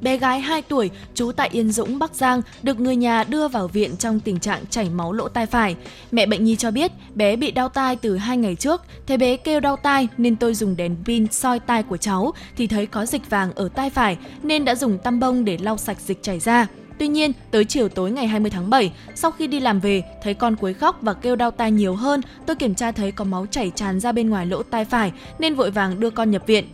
Bé 0.00 0.16
gái 0.16 0.40
2 0.40 0.62
tuổi, 0.62 0.90
trú 1.14 1.32
tại 1.32 1.48
Yên 1.52 1.72
Dũng, 1.72 1.98
Bắc 1.98 2.14
Giang, 2.14 2.42
được 2.62 2.80
người 2.80 2.96
nhà 2.96 3.24
đưa 3.24 3.48
vào 3.48 3.68
viện 3.68 3.96
trong 3.96 4.20
tình 4.20 4.40
trạng 4.40 4.66
chảy 4.70 4.90
máu 4.90 5.12
lỗ 5.12 5.28
tai 5.28 5.46
phải. 5.46 5.76
Mẹ 6.12 6.26
bệnh 6.26 6.44
nhi 6.44 6.56
cho 6.56 6.70
biết 6.70 6.92
bé 7.14 7.36
bị 7.36 7.50
đau 7.50 7.68
tai 7.68 7.96
từ 7.96 8.16
2 8.16 8.36
ngày 8.36 8.54
trước, 8.54 8.82
thấy 9.06 9.16
bé 9.16 9.36
kêu 9.36 9.60
đau 9.60 9.76
tai 9.76 10.08
nên 10.18 10.36
tôi 10.36 10.54
dùng 10.54 10.76
đèn 10.76 10.96
pin 11.04 11.32
soi 11.32 11.60
tai 11.60 11.82
của 11.82 11.96
cháu 11.96 12.32
thì 12.56 12.66
thấy 12.66 12.86
có 12.86 13.06
dịch 13.06 13.30
vàng 13.30 13.52
ở 13.54 13.68
tai 13.68 13.90
phải 13.90 14.16
nên 14.42 14.64
đã 14.64 14.74
dùng 14.74 14.98
tăm 14.98 15.20
bông 15.20 15.44
để 15.44 15.58
lau 15.60 15.76
sạch 15.76 16.00
dịch 16.00 16.22
chảy 16.22 16.38
ra. 16.38 16.66
Tuy 16.98 17.08
nhiên, 17.08 17.32
tới 17.50 17.64
chiều 17.64 17.88
tối 17.88 18.10
ngày 18.10 18.26
20 18.26 18.50
tháng 18.50 18.70
7, 18.70 18.92
sau 19.14 19.30
khi 19.30 19.46
đi 19.46 19.60
làm 19.60 19.80
về, 19.80 20.02
thấy 20.22 20.34
con 20.34 20.56
quấy 20.56 20.74
khóc 20.74 20.98
và 21.02 21.12
kêu 21.12 21.36
đau 21.36 21.50
tai 21.50 21.70
nhiều 21.70 21.94
hơn, 21.94 22.20
tôi 22.46 22.56
kiểm 22.56 22.74
tra 22.74 22.92
thấy 22.92 23.12
có 23.12 23.24
máu 23.24 23.46
chảy 23.50 23.72
tràn 23.74 24.00
ra 24.00 24.12
bên 24.12 24.30
ngoài 24.30 24.46
lỗ 24.46 24.62
tai 24.62 24.84
phải 24.84 25.12
nên 25.38 25.54
vội 25.54 25.70
vàng 25.70 26.00
đưa 26.00 26.10
con 26.10 26.30
nhập 26.30 26.42
viện. 26.46 26.64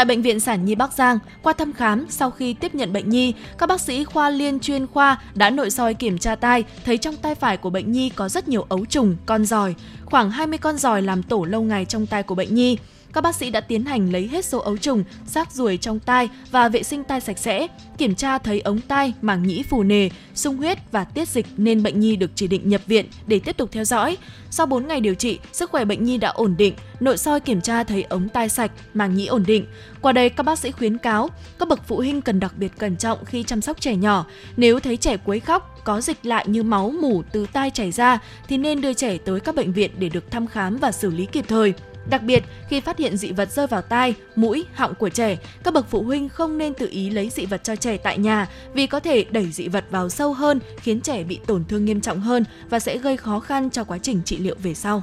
Tại 0.00 0.04
Bệnh 0.04 0.22
viện 0.22 0.40
Sản 0.40 0.64
Nhi 0.64 0.74
Bắc 0.74 0.92
Giang, 0.92 1.18
qua 1.42 1.52
thăm 1.52 1.72
khám 1.72 2.06
sau 2.08 2.30
khi 2.30 2.54
tiếp 2.54 2.74
nhận 2.74 2.92
bệnh 2.92 3.08
nhi, 3.08 3.34
các 3.58 3.68
bác 3.68 3.80
sĩ 3.80 4.04
khoa 4.04 4.30
liên 4.30 4.60
chuyên 4.60 4.86
khoa 4.86 5.22
đã 5.34 5.50
nội 5.50 5.70
soi 5.70 5.94
kiểm 5.94 6.18
tra 6.18 6.34
tai, 6.34 6.64
thấy 6.84 6.98
trong 6.98 7.16
tai 7.16 7.34
phải 7.34 7.56
của 7.56 7.70
bệnh 7.70 7.92
nhi 7.92 8.08
có 8.08 8.28
rất 8.28 8.48
nhiều 8.48 8.66
ấu 8.68 8.84
trùng, 8.86 9.16
con 9.26 9.44
giòi, 9.44 9.74
khoảng 10.04 10.30
20 10.30 10.58
con 10.58 10.76
giòi 10.78 11.02
làm 11.02 11.22
tổ 11.22 11.44
lâu 11.44 11.62
ngày 11.62 11.84
trong 11.84 12.06
tai 12.06 12.22
của 12.22 12.34
bệnh 12.34 12.54
nhi. 12.54 12.78
Các 13.12 13.20
bác 13.20 13.34
sĩ 13.34 13.50
đã 13.50 13.60
tiến 13.60 13.84
hành 13.84 14.12
lấy 14.12 14.28
hết 14.28 14.44
số 14.44 14.58
ấu 14.58 14.76
trùng, 14.76 15.04
xác 15.26 15.52
ruồi 15.52 15.76
trong 15.76 16.00
tai 16.00 16.28
và 16.50 16.68
vệ 16.68 16.82
sinh 16.82 17.04
tai 17.04 17.20
sạch 17.20 17.38
sẽ, 17.38 17.66
kiểm 17.98 18.14
tra 18.14 18.38
thấy 18.38 18.60
ống 18.60 18.80
tai, 18.80 19.12
màng 19.22 19.42
nhĩ 19.42 19.62
phù 19.62 19.82
nề, 19.82 20.08
sung 20.34 20.56
huyết 20.56 20.78
và 20.92 21.04
tiết 21.04 21.28
dịch 21.28 21.46
nên 21.56 21.82
bệnh 21.82 22.00
nhi 22.00 22.16
được 22.16 22.30
chỉ 22.34 22.46
định 22.46 22.68
nhập 22.68 22.80
viện 22.86 23.06
để 23.26 23.40
tiếp 23.44 23.56
tục 23.56 23.68
theo 23.72 23.84
dõi. 23.84 24.16
Sau 24.50 24.66
4 24.66 24.86
ngày 24.86 25.00
điều 25.00 25.14
trị, 25.14 25.38
sức 25.52 25.70
khỏe 25.70 25.84
bệnh 25.84 26.04
nhi 26.04 26.18
đã 26.18 26.28
ổn 26.28 26.54
định, 26.58 26.74
nội 27.00 27.18
soi 27.18 27.40
kiểm 27.40 27.60
tra 27.60 27.84
thấy 27.84 28.02
ống 28.02 28.28
tai 28.28 28.48
sạch, 28.48 28.70
màng 28.94 29.14
nhĩ 29.14 29.26
ổn 29.26 29.44
định. 29.46 29.66
Qua 30.00 30.12
đây, 30.12 30.30
các 30.30 30.42
bác 30.42 30.58
sĩ 30.58 30.70
khuyến 30.70 30.98
cáo 30.98 31.28
các 31.58 31.68
bậc 31.68 31.88
phụ 31.88 31.96
huynh 31.96 32.22
cần 32.22 32.40
đặc 32.40 32.52
biệt 32.56 32.72
cẩn 32.78 32.96
trọng 32.96 33.24
khi 33.24 33.42
chăm 33.42 33.60
sóc 33.60 33.80
trẻ 33.80 33.96
nhỏ. 33.96 34.26
Nếu 34.56 34.80
thấy 34.80 34.96
trẻ 34.96 35.16
quấy 35.24 35.40
khóc, 35.40 35.80
có 35.84 36.00
dịch 36.00 36.26
lại 36.26 36.44
như 36.48 36.62
máu 36.62 36.90
mủ 36.90 37.22
từ 37.32 37.46
tai 37.52 37.70
chảy 37.70 37.92
ra 37.92 38.18
thì 38.48 38.56
nên 38.58 38.80
đưa 38.80 38.92
trẻ 38.92 39.18
tới 39.18 39.40
các 39.40 39.54
bệnh 39.54 39.72
viện 39.72 39.90
để 39.98 40.08
được 40.08 40.30
thăm 40.30 40.46
khám 40.46 40.76
và 40.76 40.92
xử 40.92 41.10
lý 41.10 41.26
kịp 41.26 41.44
thời. 41.48 41.74
Đặc 42.10 42.22
biệt, 42.22 42.44
khi 42.68 42.80
phát 42.80 42.98
hiện 42.98 43.16
dị 43.16 43.32
vật 43.32 43.52
rơi 43.52 43.66
vào 43.66 43.82
tai, 43.82 44.14
mũi, 44.36 44.64
họng 44.74 44.94
của 44.94 45.08
trẻ, 45.08 45.38
các 45.64 45.74
bậc 45.74 45.86
phụ 45.90 46.02
huynh 46.02 46.28
không 46.28 46.58
nên 46.58 46.74
tự 46.74 46.88
ý 46.90 47.10
lấy 47.10 47.30
dị 47.30 47.46
vật 47.46 47.64
cho 47.64 47.76
trẻ 47.76 47.96
tại 47.96 48.18
nhà 48.18 48.48
vì 48.74 48.86
có 48.86 49.00
thể 49.00 49.24
đẩy 49.30 49.52
dị 49.52 49.68
vật 49.68 49.84
vào 49.90 50.08
sâu 50.08 50.32
hơn, 50.32 50.60
khiến 50.76 51.00
trẻ 51.00 51.24
bị 51.24 51.40
tổn 51.46 51.64
thương 51.64 51.84
nghiêm 51.84 52.00
trọng 52.00 52.20
hơn 52.20 52.44
và 52.70 52.78
sẽ 52.78 52.98
gây 52.98 53.16
khó 53.16 53.40
khăn 53.40 53.70
cho 53.70 53.84
quá 53.84 53.98
trình 53.98 54.22
trị 54.24 54.38
liệu 54.38 54.56
về 54.62 54.74
sau. 54.74 55.02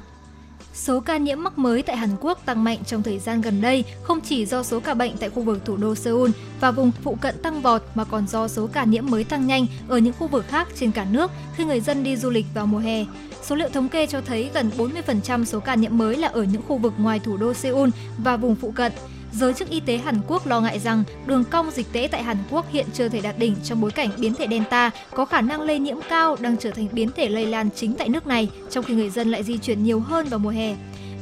Số 0.78 1.00
ca 1.00 1.18
nhiễm 1.18 1.44
mắc 1.44 1.58
mới 1.58 1.82
tại 1.82 1.98
Hàn 1.98 2.10
Quốc 2.22 2.46
tăng 2.46 2.64
mạnh 2.64 2.78
trong 2.86 3.04
thời 3.04 3.20
gian 3.20 3.42
gần 3.42 3.62
đây, 3.62 3.84
không 4.04 4.22
chỉ 4.22 4.46
do 4.46 4.64
số 4.64 4.80
ca 4.80 4.94
bệnh 4.94 5.18
tại 5.18 5.30
khu 5.30 5.42
vực 5.44 5.66
thủ 5.66 5.78
đô 5.78 5.96
Seoul 5.96 6.32
và 6.60 6.72
vùng 6.72 6.92
phụ 7.04 7.18
cận 7.22 7.36
tăng 7.44 7.62
vọt, 7.62 7.82
mà 7.96 8.04
còn 8.04 8.28
do 8.28 8.48
số 8.48 8.70
ca 8.74 8.84
nhiễm 8.84 9.06
mới 9.10 9.24
tăng 9.24 9.48
nhanh 9.48 9.66
ở 9.88 9.98
những 9.98 10.14
khu 10.20 10.28
vực 10.28 10.46
khác 10.48 10.68
trên 10.76 10.92
cả 10.92 11.06
nước 11.12 11.32
khi 11.56 11.66
người 11.66 11.82
dân 11.82 12.04
đi 12.04 12.18
du 12.18 12.30
lịch 12.30 12.46
vào 12.54 12.66
mùa 12.66 12.78
hè. 12.78 13.06
Số 13.44 13.56
liệu 13.56 13.70
thống 13.70 13.90
kê 13.90 14.08
cho 14.08 14.22
thấy 14.22 14.50
gần 14.54 14.70
40% 14.78 15.46
số 15.46 15.60
ca 15.60 15.76
nhiễm 15.76 15.98
mới 15.98 16.18
là 16.18 16.28
ở 16.28 16.44
những 16.44 16.62
khu 16.68 16.78
vực 16.78 16.94
ngoài 16.98 17.20
thủ 17.20 17.38
đô 17.38 17.54
Seoul 17.54 17.90
và 18.18 18.38
vùng 18.38 18.56
phụ 18.56 18.72
cận. 18.72 18.92
Giới 19.40 19.54
chức 19.54 19.70
y 19.70 19.80
tế 19.80 19.98
Hàn 19.98 20.16
Quốc 20.28 20.48
lo 20.48 20.62
ngại 20.62 20.80
rằng 20.80 21.04
đường 21.26 21.44
cong 21.44 21.72
dịch 21.72 21.88
tễ 21.94 22.08
tại 22.12 22.24
Hàn 22.24 22.38
Quốc 22.52 22.66
hiện 22.72 22.86
chưa 22.94 23.10
thể 23.10 23.22
đạt 23.22 23.40
đỉnh 23.40 23.56
trong 23.64 23.82
bối 23.82 23.92
cảnh 23.92 24.10
biến 24.18 24.34
thể 24.34 24.48
Delta 24.50 24.92
có 25.16 25.26
khả 25.26 25.42
năng 25.42 25.62
lây 25.62 25.80
nhiễm 25.80 25.98
cao 26.10 26.36
đang 26.40 26.58
trở 26.58 26.72
thành 26.72 26.88
biến 26.92 27.10
thể 27.16 27.30
lây 27.30 27.46
lan 27.46 27.70
chính 27.76 27.96
tại 27.96 28.10
nước 28.10 28.28
này, 28.28 28.50
trong 28.70 28.84
khi 28.84 28.94
người 28.94 29.10
dân 29.10 29.32
lại 29.32 29.44
di 29.44 29.58
chuyển 29.58 29.84
nhiều 29.84 30.00
hơn 30.00 30.28
vào 30.28 30.40
mùa 30.40 30.50
hè. 30.50 30.76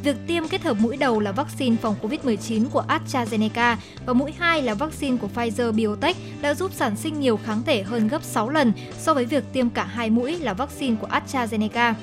Việc 0.03 0.15
tiêm 0.27 0.47
kết 0.47 0.63
hợp 0.63 0.77
mũi 0.79 0.97
đầu 0.97 1.19
là 1.19 1.31
vaccine 1.31 1.75
phòng 1.81 1.95
COVID-19 2.01 2.65
của 2.69 2.83
AstraZeneca 2.87 3.75
và 4.05 4.13
mũi 4.13 4.31
2 4.39 4.61
là 4.61 4.73
vaccine 4.73 5.17
của 5.17 5.29
Pfizer-BioNTech 5.35 6.13
đã 6.41 6.53
giúp 6.53 6.71
sản 6.73 6.95
sinh 6.95 7.19
nhiều 7.19 7.39
kháng 7.45 7.63
thể 7.63 7.83
hơn 7.83 8.07
gấp 8.07 8.23
6 8.23 8.49
lần 8.49 8.73
so 8.99 9.13
với 9.13 9.25
việc 9.25 9.43
tiêm 9.53 9.69
cả 9.69 9.83
hai 9.83 10.09
mũi 10.09 10.39
là 10.39 10.53
vaccine 10.53 10.95
của 11.01 11.07
AstraZeneca. 11.07 11.93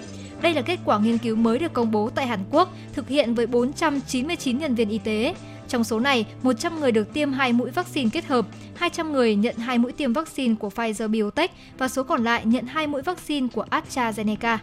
Đây 0.42 0.54
là 0.54 0.62
kết 0.62 0.78
quả 0.84 0.98
nghiên 0.98 1.18
cứu 1.18 1.36
mới 1.36 1.58
được 1.58 1.72
công 1.72 1.90
bố 1.90 2.10
tại 2.14 2.26
Hàn 2.26 2.40
Quốc, 2.50 2.68
thực 2.92 3.08
hiện 3.08 3.34
với 3.34 3.46
499 3.46 4.58
nhân 4.58 4.74
viên 4.74 4.88
y 4.88 4.98
tế. 4.98 5.34
Trong 5.72 5.84
số 5.84 6.00
này, 6.00 6.26
100 6.42 6.80
người 6.80 6.92
được 6.92 7.12
tiêm 7.12 7.32
hai 7.32 7.52
mũi 7.52 7.70
vaccine 7.70 8.10
kết 8.12 8.24
hợp, 8.24 8.46
200 8.74 9.12
người 9.12 9.36
nhận 9.36 9.56
hai 9.56 9.78
mũi 9.78 9.92
tiêm 9.92 10.12
vaccine 10.12 10.54
của 10.54 10.68
Pfizer-BioNTech 10.68 11.48
và 11.78 11.88
số 11.88 12.02
còn 12.02 12.24
lại 12.24 12.42
nhận 12.44 12.66
hai 12.66 12.86
mũi 12.86 13.02
vaccine 13.02 13.48
của 13.54 13.66
AstraZeneca. 13.70 14.58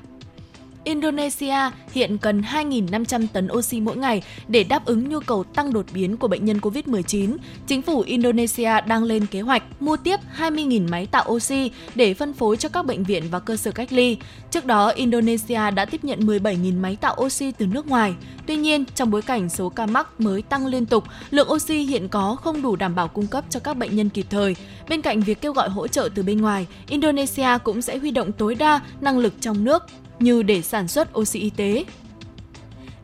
Indonesia 0.84 1.56
hiện 1.94 2.18
cần 2.18 2.42
2.500 2.42 3.28
tấn 3.34 3.48
oxy 3.52 3.82
mỗi 3.82 3.98
ngày 3.98 4.24
để 4.48 4.64
đáp 4.64 4.86
ứng 4.86 5.10
nhu 5.10 5.20
cầu 5.20 5.44
tăng 5.44 5.74
đột 5.74 5.86
biến 5.94 6.18
của 6.18 6.28
bệnh 6.28 6.46
nhân 6.46 6.58
COVID-19. 6.58 7.38
Chính 7.68 7.82
phủ 7.82 8.02
Indonesia 8.02 8.82
đang 8.88 9.04
lên 9.04 9.26
kế 9.26 9.42
hoạch 9.42 9.64
mua 9.80 9.98
tiếp 9.98 10.20
20.000 10.38 10.90
máy 10.90 11.06
tạo 11.06 11.26
oxy 11.30 11.72
để 11.96 12.14
phân 12.14 12.34
phối 12.34 12.58
cho 12.58 12.70
các 12.70 12.86
bệnh 12.86 13.04
viện 13.04 13.24
và 13.32 13.40
cơ 13.40 13.58
sở 13.58 13.72
cách 13.72 13.94
ly. 13.94 14.18
Trước 14.52 14.66
đó, 14.66 14.88
Indonesia 14.88 15.72
đã 15.72 15.86
tiếp 15.86 16.04
nhận 16.04 16.20
17.000 16.20 16.80
máy 16.80 16.98
tạo 17.02 17.16
oxy 17.22 17.52
từ 17.52 17.66
nước 17.66 17.88
ngoài. 17.88 18.14
Tuy 18.46 18.56
nhiên, 18.56 18.86
trong 18.96 19.12
bối 19.12 19.22
cảnh 19.22 19.50
số 19.50 19.70
ca 19.70 19.86
mắc 19.86 20.22
mới 20.22 20.42
tăng 20.42 20.66
liên 20.66 20.86
tục, 20.86 21.04
lượng 21.30 21.52
oxy 21.52 21.78
hiện 21.78 22.08
có 22.08 22.36
không 22.36 22.62
đủ 22.62 22.76
đảm 22.76 22.96
bảo 22.96 23.08
cung 23.08 23.28
cấp 23.28 23.46
cho 23.50 23.60
các 23.60 23.78
bệnh 23.78 23.96
nhân 23.96 24.10
kịp 24.10 24.26
thời. 24.30 24.56
Bên 24.90 25.02
cạnh 25.02 25.22
việc 25.22 25.42
kêu 25.42 25.54
gọi 25.54 25.70
hỗ 25.70 25.88
trợ 25.88 26.10
từ 26.16 26.24
bên 26.24 26.42
ngoài, 26.42 26.68
Indonesia 26.88 27.58
cũng 27.64 27.82
sẽ 27.82 27.98
huy 27.98 28.12
động 28.12 28.32
tối 28.32 28.56
đa 28.56 28.80
năng 29.02 29.18
lực 29.18 29.34
trong 29.42 29.64
nước 29.64 29.84
như 30.20 30.44
để 30.44 30.62
sản 30.62 30.88
xuất 30.88 31.18
oxy 31.20 31.40
y 31.40 31.50
tế. 31.50 31.86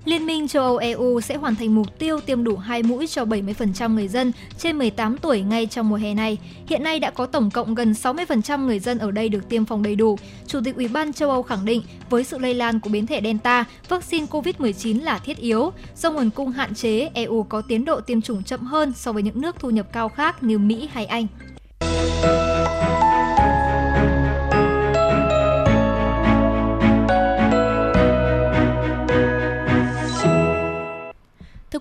Liên 0.05 0.25
minh 0.25 0.47
châu 0.47 0.63
Âu 0.63 0.77
EU 0.77 1.21
sẽ 1.21 1.35
hoàn 1.35 1.55
thành 1.55 1.75
mục 1.75 1.99
tiêu 1.99 2.19
tiêm 2.19 2.43
đủ 2.43 2.57
2 2.57 2.83
mũi 2.83 3.07
cho 3.07 3.25
70% 3.25 3.93
người 3.93 4.07
dân 4.07 4.31
trên 4.57 4.77
18 4.77 5.17
tuổi 5.17 5.41
ngay 5.41 5.65
trong 5.65 5.89
mùa 5.89 5.95
hè 5.95 6.13
này. 6.13 6.37
Hiện 6.67 6.83
nay 6.83 6.99
đã 6.99 7.11
có 7.11 7.25
tổng 7.25 7.51
cộng 7.51 7.75
gần 7.75 7.91
60% 7.91 8.65
người 8.65 8.79
dân 8.79 8.97
ở 8.97 9.11
đây 9.11 9.29
được 9.29 9.49
tiêm 9.49 9.65
phòng 9.65 9.83
đầy 9.83 9.95
đủ. 9.95 10.17
Chủ 10.47 10.59
tịch 10.63 10.75
Ủy 10.75 10.87
ban 10.87 11.13
châu 11.13 11.29
Âu 11.29 11.43
khẳng 11.43 11.65
định 11.65 11.81
với 12.09 12.23
sự 12.23 12.37
lây 12.37 12.53
lan 12.53 12.79
của 12.79 12.89
biến 12.89 13.07
thể 13.07 13.21
Delta, 13.23 13.65
vaccine 13.89 14.25
COVID-19 14.25 15.03
là 15.03 15.19
thiết 15.19 15.37
yếu. 15.37 15.71
Do 15.95 16.11
nguồn 16.11 16.29
cung 16.29 16.51
hạn 16.51 16.75
chế, 16.75 17.09
EU 17.13 17.43
có 17.43 17.61
tiến 17.61 17.85
độ 17.85 18.01
tiêm 18.01 18.21
chủng 18.21 18.43
chậm 18.43 18.61
hơn 18.61 18.93
so 18.93 19.11
với 19.11 19.23
những 19.23 19.41
nước 19.41 19.55
thu 19.59 19.69
nhập 19.69 19.87
cao 19.91 20.09
khác 20.09 20.43
như 20.43 20.57
Mỹ 20.57 20.89
hay 20.93 21.05
Anh. 21.05 21.27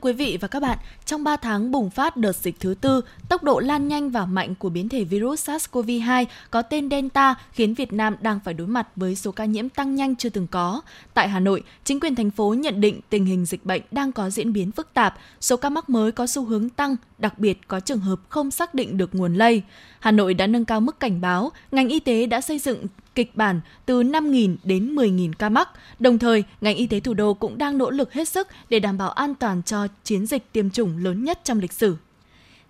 Quý 0.05 0.13
vị 0.13 0.39
và 0.41 0.49
các 0.49 0.63
bạn, 0.63 0.79
trong 1.05 1.25
3 1.25 1.37
tháng 1.37 1.71
bùng 1.71 1.91
phát 1.91 2.17
đợt 2.17 2.37
dịch 2.37 2.61
thứ 2.61 2.75
tư, 2.81 3.01
tốc 3.29 3.43
độ 3.43 3.59
lan 3.59 3.89
nhanh 3.89 4.11
và 4.11 4.27
mạnh 4.27 4.55
của 4.55 4.69
biến 4.69 4.89
thể 4.89 5.05
virus 5.05 5.51
SARS-CoV-2 5.51 6.27
có 6.51 6.63
tên 6.63 6.91
Delta 6.91 7.35
khiến 7.53 7.75
Việt 7.75 7.93
Nam 7.93 8.17
đang 8.21 8.41
phải 8.45 8.55
đối 8.55 8.67
mặt 8.67 8.89
với 8.97 9.17
số 9.17 9.33
ca 9.33 9.45
nhiễm 9.45 9.69
tăng 9.69 9.95
nhanh 9.95 10.17
chưa 10.17 10.29
từng 10.29 10.47
có. 10.47 10.81
Tại 11.15 11.29
Hà 11.29 11.41
Nội, 11.41 11.63
chính 11.85 12.01
quyền 12.01 12.15
thành 12.15 12.31
phố 12.31 12.55
nhận 12.55 12.81
định 12.81 13.01
tình 13.11 13.25
hình 13.25 13.45
dịch 13.45 13.65
bệnh 13.65 13.83
đang 13.91 14.13
có 14.13 14.31
diễn 14.31 14.53
biến 14.53 14.73
phức 14.73 14.95
tạp, 14.95 15.19
số 15.41 15.57
ca 15.57 15.69
mắc 15.69 15.89
mới 15.89 16.13
có 16.13 16.27
xu 16.27 16.45
hướng 16.45 16.69
tăng, 16.69 16.97
đặc 17.19 17.39
biệt 17.39 17.69
có 17.69 17.81
trường 17.81 18.01
hợp 18.01 18.21
không 18.29 18.51
xác 18.51 18.75
định 18.75 18.97
được 18.97 19.15
nguồn 19.15 19.35
lây. 19.35 19.63
Hà 20.01 20.11
Nội 20.11 20.35
đã 20.35 20.47
nâng 20.47 20.65
cao 20.65 20.81
mức 20.81 21.01
cảnh 21.01 21.21
báo, 21.21 21.53
ngành 21.73 21.89
y 21.89 22.01
tế 22.01 22.27
đã 22.27 22.41
xây 22.41 22.59
dựng 22.59 22.87
kịch 23.15 23.37
bản 23.37 23.61
từ 23.87 24.03
5.000 24.03 24.57
đến 24.65 24.95
10.000 24.95 25.33
ca 25.39 25.49
mắc. 25.49 25.69
Đồng 25.99 26.19
thời, 26.19 26.45
ngành 26.61 26.77
y 26.77 26.87
tế 26.87 27.01
thủ 27.01 27.15
đô 27.15 27.35
cũng 27.35 27.59
đang 27.59 27.79
nỗ 27.79 27.91
lực 27.91 28.13
hết 28.13 28.29
sức 28.29 28.49
để 28.69 28.81
đảm 28.81 28.99
bảo 28.99 29.11
an 29.11 29.35
toàn 29.35 29.63
cho 29.63 29.87
chiến 30.05 30.27
dịch 30.27 30.53
tiêm 30.53 30.71
chủng 30.71 30.97
lớn 30.97 31.25
nhất 31.25 31.41
trong 31.45 31.59
lịch 31.59 31.73
sử. 31.73 31.97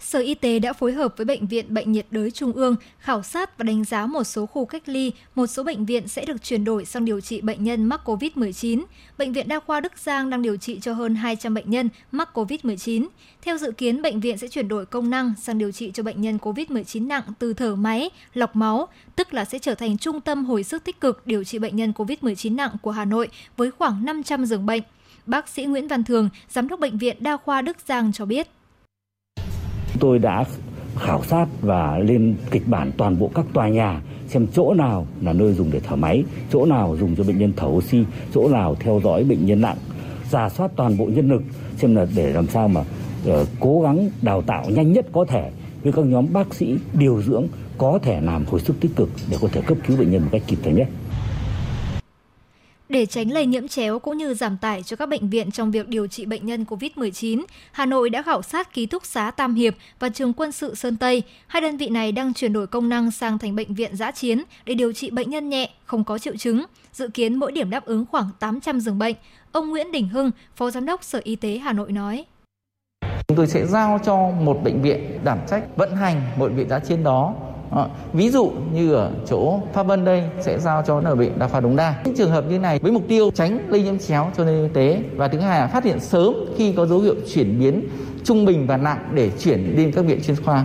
Sở 0.00 0.18
Y 0.18 0.34
tế 0.34 0.58
đã 0.58 0.72
phối 0.72 0.92
hợp 0.92 1.14
với 1.16 1.24
Bệnh 1.24 1.46
viện 1.46 1.74
Bệnh 1.74 1.92
nhiệt 1.92 2.06
đới 2.10 2.30
Trung 2.30 2.52
ương 2.52 2.76
khảo 2.98 3.22
sát 3.22 3.58
và 3.58 3.62
đánh 3.62 3.84
giá 3.84 4.06
một 4.06 4.24
số 4.24 4.46
khu 4.46 4.64
cách 4.64 4.82
ly, 4.86 5.12
một 5.34 5.46
số 5.46 5.62
bệnh 5.62 5.86
viện 5.86 6.08
sẽ 6.08 6.24
được 6.24 6.42
chuyển 6.42 6.64
đổi 6.64 6.84
sang 6.84 7.04
điều 7.04 7.20
trị 7.20 7.40
bệnh 7.40 7.64
nhân 7.64 7.84
mắc 7.84 8.00
COVID-19. 8.04 8.82
Bệnh 9.18 9.32
viện 9.32 9.48
Đa 9.48 9.60
khoa 9.60 9.80
Đức 9.80 9.98
Giang 9.98 10.30
đang 10.30 10.42
điều 10.42 10.56
trị 10.56 10.78
cho 10.82 10.92
hơn 10.92 11.14
200 11.14 11.54
bệnh 11.54 11.70
nhân 11.70 11.88
mắc 12.12 12.28
COVID-19. 12.34 13.06
Theo 13.42 13.58
dự 13.58 13.72
kiến, 13.72 14.02
bệnh 14.02 14.20
viện 14.20 14.38
sẽ 14.38 14.48
chuyển 14.48 14.68
đổi 14.68 14.86
công 14.86 15.10
năng 15.10 15.34
sang 15.42 15.58
điều 15.58 15.72
trị 15.72 15.90
cho 15.94 16.02
bệnh 16.02 16.20
nhân 16.20 16.38
COVID-19 16.42 17.06
nặng 17.06 17.22
từ 17.38 17.52
thở 17.54 17.74
máy, 17.74 18.10
lọc 18.34 18.56
máu, 18.56 18.88
tức 19.16 19.34
là 19.34 19.44
sẽ 19.44 19.58
trở 19.58 19.74
thành 19.74 19.98
trung 19.98 20.20
tâm 20.20 20.44
hồi 20.44 20.62
sức 20.62 20.84
tích 20.84 21.00
cực 21.00 21.26
điều 21.26 21.44
trị 21.44 21.58
bệnh 21.58 21.76
nhân 21.76 21.92
COVID-19 21.96 22.56
nặng 22.56 22.76
của 22.82 22.90
Hà 22.90 23.04
Nội 23.04 23.28
với 23.56 23.70
khoảng 23.70 24.04
500 24.04 24.46
giường 24.46 24.66
bệnh. 24.66 24.82
bác 25.26 25.48
sĩ 25.48 25.64
Nguyễn 25.64 25.88
Văn 25.88 26.04
Thường, 26.04 26.28
giám 26.48 26.68
đốc 26.68 26.80
bệnh 26.80 26.98
viện 26.98 27.16
Đa 27.20 27.36
khoa 27.36 27.62
Đức 27.62 27.76
Giang 27.86 28.12
cho 28.12 28.24
biết. 28.24 28.48
Tôi 30.00 30.18
đã 30.18 30.44
khảo 30.96 31.24
sát 31.24 31.46
và 31.62 31.98
lên 31.98 32.36
kịch 32.50 32.62
bản 32.66 32.92
toàn 32.96 33.18
bộ 33.18 33.30
các 33.34 33.46
tòa 33.52 33.68
nhà 33.68 34.00
xem 34.28 34.46
chỗ 34.54 34.74
nào 34.74 35.06
là 35.22 35.32
nơi 35.32 35.52
dùng 35.52 35.70
để 35.72 35.80
thở 35.80 35.96
máy, 35.96 36.24
chỗ 36.52 36.66
nào 36.66 36.96
dùng 37.00 37.16
cho 37.16 37.24
bệnh 37.24 37.38
nhân 37.38 37.52
thở 37.56 37.66
oxy, 37.66 38.04
chỗ 38.34 38.48
nào 38.48 38.74
theo 38.80 39.00
dõi 39.04 39.24
bệnh 39.24 39.46
nhân 39.46 39.60
nặng, 39.60 39.76
giả 40.30 40.48
soát 40.48 40.70
toàn 40.76 40.98
bộ 40.98 41.06
nhân 41.06 41.28
lực 41.30 41.42
xem 41.76 41.94
là 41.94 42.06
để 42.16 42.32
làm 42.32 42.46
sao 42.46 42.68
mà 42.68 42.80
uh, 42.80 43.48
cố 43.60 43.80
gắng 43.80 44.10
đào 44.22 44.42
tạo 44.42 44.64
nhanh 44.68 44.92
nhất 44.92 45.06
có 45.12 45.24
thể 45.24 45.50
với 45.82 45.92
các 45.92 46.04
nhóm 46.04 46.26
bác 46.32 46.54
sĩ 46.54 46.76
điều 46.92 47.22
dưỡng 47.22 47.46
có 47.78 47.98
thể 48.02 48.20
làm 48.20 48.44
hồi 48.44 48.60
sức 48.60 48.80
tích 48.80 48.96
cực 48.96 49.08
để 49.30 49.36
có 49.40 49.48
thể 49.52 49.60
cấp 49.60 49.78
cứu 49.86 49.96
bệnh 49.96 50.10
nhân 50.10 50.22
một 50.22 50.28
cách 50.32 50.42
kịp 50.46 50.58
thời 50.62 50.72
nhất. 50.72 50.88
Để 52.88 53.06
tránh 53.06 53.32
lây 53.32 53.46
nhiễm 53.46 53.68
chéo 53.68 53.98
cũng 53.98 54.16
như 54.16 54.34
giảm 54.34 54.56
tải 54.56 54.82
cho 54.82 54.96
các 54.96 55.08
bệnh 55.08 55.30
viện 55.30 55.50
trong 55.50 55.70
việc 55.70 55.88
điều 55.88 56.06
trị 56.06 56.26
bệnh 56.26 56.46
nhân 56.46 56.64
COVID-19, 56.64 57.44
Hà 57.72 57.86
Nội 57.86 58.10
đã 58.10 58.22
khảo 58.22 58.42
sát 58.42 58.74
ký 58.74 58.86
túc 58.86 59.06
xá 59.06 59.30
Tam 59.30 59.54
Hiệp 59.54 59.74
và 59.98 60.08
trường 60.08 60.32
quân 60.32 60.52
sự 60.52 60.74
Sơn 60.74 60.96
Tây. 60.96 61.22
Hai 61.46 61.62
đơn 61.62 61.76
vị 61.76 61.88
này 61.88 62.12
đang 62.12 62.34
chuyển 62.34 62.52
đổi 62.52 62.66
công 62.66 62.88
năng 62.88 63.10
sang 63.10 63.38
thành 63.38 63.56
bệnh 63.56 63.74
viện 63.74 63.96
giã 63.96 64.10
chiến 64.10 64.42
để 64.64 64.74
điều 64.74 64.92
trị 64.92 65.10
bệnh 65.10 65.30
nhân 65.30 65.48
nhẹ, 65.48 65.70
không 65.84 66.04
có 66.04 66.18
triệu 66.18 66.36
chứng. 66.36 66.64
Dự 66.92 67.08
kiến 67.08 67.34
mỗi 67.34 67.52
điểm 67.52 67.70
đáp 67.70 67.84
ứng 67.84 68.04
khoảng 68.10 68.30
800 68.40 68.80
giường 68.80 68.98
bệnh. 68.98 69.14
Ông 69.52 69.70
Nguyễn 69.70 69.92
Đình 69.92 70.08
Hưng, 70.08 70.30
Phó 70.56 70.70
Giám 70.70 70.86
đốc 70.86 71.04
Sở 71.04 71.20
Y 71.24 71.36
tế 71.36 71.58
Hà 71.58 71.72
Nội 71.72 71.92
nói. 71.92 72.24
Chúng 73.28 73.36
tôi 73.36 73.46
sẽ 73.46 73.66
giao 73.66 74.00
cho 74.04 74.16
một 74.16 74.60
bệnh 74.64 74.82
viện 74.82 75.18
đảm 75.24 75.38
trách 75.48 75.76
vận 75.76 75.96
hành 75.96 76.22
một 76.38 76.46
bệnh 76.46 76.56
viện 76.56 76.68
giã 76.68 76.78
chiến 76.78 77.04
đó 77.04 77.34
đó. 77.70 77.88
ví 78.12 78.30
dụ 78.30 78.52
như 78.72 78.94
ở 78.94 79.10
chỗ 79.28 79.60
Pháp 79.72 79.82
Vân 79.82 80.04
đây 80.04 80.22
sẽ 80.40 80.58
giao 80.58 80.82
cho 80.86 81.00
nở 81.00 81.14
bệnh 81.14 81.38
đa 81.38 81.48
khoa 81.48 81.60
Đống 81.60 81.76
Đa. 81.76 81.94
Những 82.04 82.16
trường 82.16 82.30
hợp 82.30 82.44
như 82.48 82.58
này 82.58 82.78
với 82.78 82.92
mục 82.92 83.04
tiêu 83.08 83.30
tránh 83.34 83.58
lây 83.68 83.82
nhiễm 83.82 83.98
chéo 83.98 84.30
cho 84.36 84.44
nền 84.44 84.62
y 84.62 84.68
tế 84.74 85.02
và 85.16 85.28
thứ 85.28 85.38
hai 85.38 85.60
là 85.60 85.66
phát 85.66 85.84
hiện 85.84 86.00
sớm 86.00 86.34
khi 86.56 86.72
có 86.72 86.86
dấu 86.86 87.00
hiệu 87.00 87.14
chuyển 87.34 87.60
biến 87.60 87.88
trung 88.24 88.44
bình 88.44 88.66
và 88.66 88.76
nặng 88.76 89.10
để 89.14 89.30
chuyển 89.38 89.76
đến 89.76 89.92
các 89.92 90.04
viện 90.04 90.20
chuyên 90.26 90.36
khoa. 90.44 90.64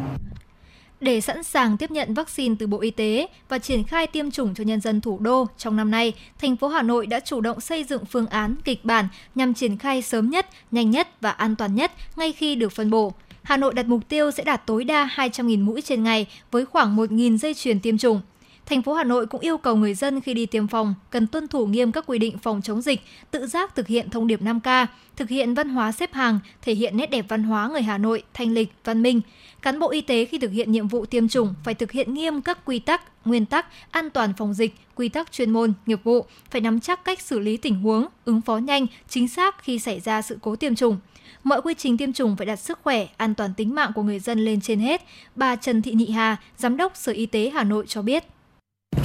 Để 1.01 1.21
sẵn 1.21 1.43
sàng 1.43 1.77
tiếp 1.77 1.91
nhận 1.91 2.13
vaccine 2.13 2.55
từ 2.59 2.67
Bộ 2.67 2.79
Y 2.79 2.91
tế 2.91 3.27
và 3.49 3.59
triển 3.59 3.83
khai 3.83 4.07
tiêm 4.07 4.31
chủng 4.31 4.55
cho 4.55 4.63
nhân 4.63 4.81
dân 4.81 5.01
thủ 5.01 5.19
đô 5.19 5.47
trong 5.57 5.75
năm 5.75 5.91
nay, 5.91 6.13
thành 6.41 6.55
phố 6.55 6.67
Hà 6.67 6.81
Nội 6.81 7.05
đã 7.05 7.19
chủ 7.19 7.41
động 7.41 7.61
xây 7.61 7.83
dựng 7.83 8.05
phương 8.05 8.27
án 8.27 8.55
kịch 8.63 8.85
bản 8.85 9.07
nhằm 9.35 9.53
triển 9.53 9.77
khai 9.77 10.01
sớm 10.01 10.29
nhất, 10.29 10.45
nhanh 10.71 10.89
nhất 10.91 11.07
và 11.21 11.31
an 11.31 11.55
toàn 11.55 11.75
nhất 11.75 11.91
ngay 12.15 12.31
khi 12.31 12.55
được 12.55 12.71
phân 12.71 12.89
bổ. 12.89 13.13
Hà 13.43 13.57
Nội 13.57 13.73
đặt 13.73 13.87
mục 13.87 14.09
tiêu 14.09 14.31
sẽ 14.31 14.43
đạt 14.43 14.65
tối 14.65 14.83
đa 14.83 15.09
200.000 15.15 15.63
mũi 15.65 15.81
trên 15.81 16.03
ngày 16.03 16.27
với 16.51 16.65
khoảng 16.65 16.97
1.000 16.97 17.37
dây 17.37 17.53
chuyền 17.53 17.79
tiêm 17.79 17.97
chủng. 17.97 18.21
Thành 18.69 18.81
phố 18.81 18.93
Hà 18.93 19.03
Nội 19.03 19.27
cũng 19.27 19.41
yêu 19.41 19.57
cầu 19.57 19.75
người 19.75 19.93
dân 19.93 20.21
khi 20.21 20.33
đi 20.33 20.45
tiêm 20.45 20.67
phòng 20.67 20.95
cần 21.09 21.27
tuân 21.27 21.47
thủ 21.47 21.65
nghiêm 21.65 21.91
các 21.91 22.03
quy 22.07 22.19
định 22.19 22.37
phòng 22.37 22.61
chống 22.61 22.81
dịch, 22.81 23.01
tự 23.31 23.47
giác 23.47 23.75
thực 23.75 23.87
hiện 23.87 24.09
thông 24.09 24.27
điệp 24.27 24.41
5K, 24.41 24.85
thực 25.15 25.29
hiện 25.29 25.53
văn 25.53 25.69
hóa 25.69 25.91
xếp 25.91 26.13
hàng, 26.13 26.39
thể 26.61 26.73
hiện 26.73 26.97
nét 26.97 27.09
đẹp 27.11 27.25
văn 27.29 27.43
hóa 27.43 27.67
người 27.67 27.81
Hà 27.81 27.97
Nội, 27.97 28.23
thanh 28.33 28.51
lịch, 28.51 28.69
văn 28.83 29.01
minh. 29.01 29.21
Cán 29.61 29.79
bộ 29.79 29.89
y 29.89 30.01
tế 30.01 30.25
khi 30.25 30.37
thực 30.37 30.51
hiện 30.51 30.71
nhiệm 30.71 30.87
vụ 30.87 31.05
tiêm 31.05 31.27
chủng 31.27 31.53
phải 31.63 31.73
thực 31.73 31.91
hiện 31.91 32.13
nghiêm 32.13 32.41
các 32.41 32.65
quy 32.65 32.79
tắc, 32.79 33.01
nguyên 33.25 33.45
tắc 33.45 33.65
an 33.91 34.09
toàn 34.09 34.33
phòng 34.37 34.53
dịch, 34.53 34.75
quy 34.95 35.09
tắc 35.09 35.31
chuyên 35.31 35.51
môn, 35.51 35.73
nghiệp 35.85 35.99
vụ, 36.03 36.25
phải 36.51 36.61
nắm 36.61 36.79
chắc 36.79 37.03
cách 37.03 37.21
xử 37.21 37.39
lý 37.39 37.57
tình 37.57 37.75
huống, 37.75 38.05
ứng 38.25 38.41
phó 38.41 38.57
nhanh, 38.57 38.85
chính 39.07 39.27
xác 39.27 39.63
khi 39.63 39.79
xảy 39.79 39.99
ra 39.99 40.21
sự 40.21 40.37
cố 40.41 40.55
tiêm 40.55 40.75
chủng. 40.75 40.97
Mọi 41.43 41.61
quy 41.61 41.73
trình 41.73 41.97
tiêm 41.97 42.13
chủng 42.13 42.35
phải 42.35 42.45
đặt 42.45 42.55
sức 42.55 42.79
khỏe, 42.83 43.07
an 43.17 43.35
toàn 43.35 43.53
tính 43.53 43.75
mạng 43.75 43.91
của 43.95 44.03
người 44.03 44.19
dân 44.19 44.39
lên 44.39 44.61
trên 44.61 44.79
hết. 44.79 45.01
Bà 45.35 45.55
Trần 45.55 45.81
Thị 45.81 45.91
Nhị 45.91 46.11
Hà, 46.11 46.37
Giám 46.57 46.77
đốc 46.77 46.95
Sở 46.95 47.11
Y 47.11 47.25
tế 47.25 47.51
Hà 47.53 47.63
Nội 47.63 47.85
cho 47.87 48.01
biết. 48.01 48.23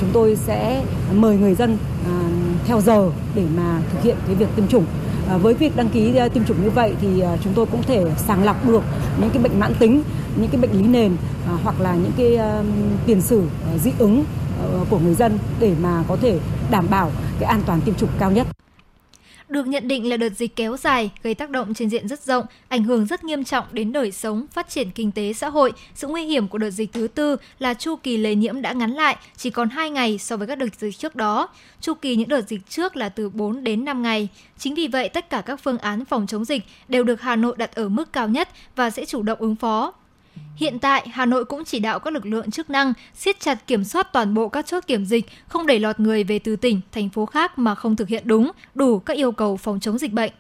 Chúng 0.01 0.11
tôi 0.13 0.37
sẽ 0.37 0.85
mời 1.15 1.37
người 1.37 1.55
dân 1.55 1.79
à, 2.07 2.15
theo 2.67 2.81
giờ 2.81 3.11
để 3.35 3.43
mà 3.57 3.81
thực 3.93 4.03
hiện 4.03 4.17
cái 4.27 4.35
việc 4.35 4.49
tiêm 4.57 4.69
chủng. 4.69 4.85
À, 5.29 5.37
với 5.37 5.55
việc 5.55 5.77
đăng 5.77 5.89
ký 5.89 6.17
à, 6.17 6.29
tiêm 6.29 6.45
chủng 6.45 6.63
như 6.65 6.71
vậy 6.71 6.95
thì 7.01 7.23
chúng 7.45 7.53
tôi 7.55 7.67
cũng 7.67 7.83
thể 7.83 8.05
sàng 8.17 8.45
lọc 8.45 8.67
được 8.67 8.83
những 9.21 9.31
cái 9.31 9.43
bệnh 9.43 9.61
mãn 9.61 9.75
tính, 9.75 10.03
những 10.37 10.51
cái 10.51 10.61
bệnh 10.61 10.73
lý 10.73 10.83
nền 10.83 11.17
hoặc 11.63 11.81
là 11.81 11.95
những 11.95 12.13
cái 12.17 12.39
tiền 13.07 13.21
sử 13.21 13.43
dị 13.85 13.93
ứng 13.99 14.25
của 14.91 14.99
người 14.99 15.15
dân 15.15 15.39
để 15.61 15.75
mà 15.83 16.05
có 16.09 16.17
thể 16.17 16.39
đảm 16.71 16.87
bảo 16.91 17.11
cái 17.41 17.49
an 17.49 17.63
toàn 17.67 17.81
tiêm 17.81 17.95
chủng 17.95 18.11
cao 18.19 18.31
nhất 18.31 18.47
được 19.49 19.67
nhận 19.67 19.89
định 19.89 20.09
là 20.09 20.17
đợt 20.17 20.29
dịch 20.29 20.57
kéo 20.57 20.77
dài, 20.77 21.11
gây 21.23 21.35
tác 21.35 21.51
động 21.51 21.75
trên 21.75 21.91
diện 21.91 22.09
rất 22.09 22.23
rộng, 22.23 22.47
ảnh 22.69 22.85
hưởng 22.85 23.07
rất 23.07 23.25
nghiêm 23.25 23.45
trọng 23.45 23.65
đến 23.73 23.93
đời 23.93 24.13
sống, 24.13 24.47
phát 24.53 24.69
triển 24.69 24.91
kinh 24.91 25.13
tế 25.13 25.33
xã 25.33 25.49
hội. 25.49 25.73
Sự 25.95 26.09
nguy 26.09 26.25
hiểm 26.25 26.49
của 26.49 26.59
đợt 26.59 26.71
dịch 26.71 26.93
thứ 26.93 27.09
tư 27.09 27.37
là 27.59 27.75
chu 27.75 27.97
kỳ 27.97 28.17
lây 28.17 28.35
nhiễm 28.35 28.63
đã 28.63 28.73
ngắn 28.73 28.91
lại, 28.91 29.17
chỉ 29.37 29.51
còn 29.51 29.69
2 29.69 29.91
ngày 29.91 30.19
so 30.19 30.37
với 30.37 30.47
các 30.47 30.59
đợt 30.59 30.75
dịch 30.79 30.99
trước 30.99 31.17
đó. 31.17 31.49
Chu 31.81 31.95
kỳ 31.95 32.17
những 32.17 32.29
đợt 32.29 32.49
dịch 32.49 32.69
trước 32.69 32.97
là 32.97 33.09
từ 33.09 33.29
4 33.29 33.65
đến 33.65 33.85
5 33.85 34.03
ngày. 34.03 34.29
Chính 34.59 34.75
vì 34.75 34.89
vậy, 34.89 35.09
tất 35.09 35.31
cả 35.31 35.41
các 35.41 35.57
phương 35.57 35.79
án 35.79 36.05
phòng 36.05 36.27
chống 36.27 36.45
dịch 36.45 36.63
đều 36.89 37.05
được 37.05 37.21
Hà 37.21 37.37
Nội 37.37 37.55
đặt 37.59 37.75
ở 37.75 37.89
mức 37.89 38.13
cao 38.13 38.29
nhất 38.29 38.49
và 38.77 38.91
sẽ 38.91 39.05
chủ 39.05 39.23
động 39.23 39.39
ứng 39.39 39.57
phó. 39.57 39.93
Hiện 40.57 40.79
tại, 40.79 41.09
Hà 41.13 41.27
Nội 41.27 41.45
cũng 41.45 41.65
chỉ 41.65 41.79
đạo 41.79 41.99
các 41.99 42.15
lực 42.15 42.27
lượng 42.27 42.51
chức 42.51 42.71
năng 42.71 42.93
siết 43.15 43.41
chặt 43.41 43.67
kiểm 43.67 43.85
soát 43.85 44.13
toàn 44.13 44.35
bộ 44.35 44.49
các 44.49 44.67
chốt 44.67 44.85
kiểm 44.87 45.05
dịch, 45.05 45.27
không 45.49 45.67
để 45.67 45.79
lọt 45.79 46.01
người 46.01 46.25
về 46.25 46.39
từ 46.39 46.57
tỉnh, 46.57 46.81
thành 46.93 47.09
phố 47.09 47.27
khác 47.27 47.59
mà 47.59 47.75
không 47.75 47.97
thực 47.97 48.09
hiện 48.09 48.23
đúng, 48.27 48.51
đủ 48.75 48.99
các 48.99 49.17
yêu 49.17 49.33
cầu 49.33 49.57
phòng 49.57 49.81
chống 49.81 49.99
dịch 49.99 50.13
bệnh. 50.13 50.33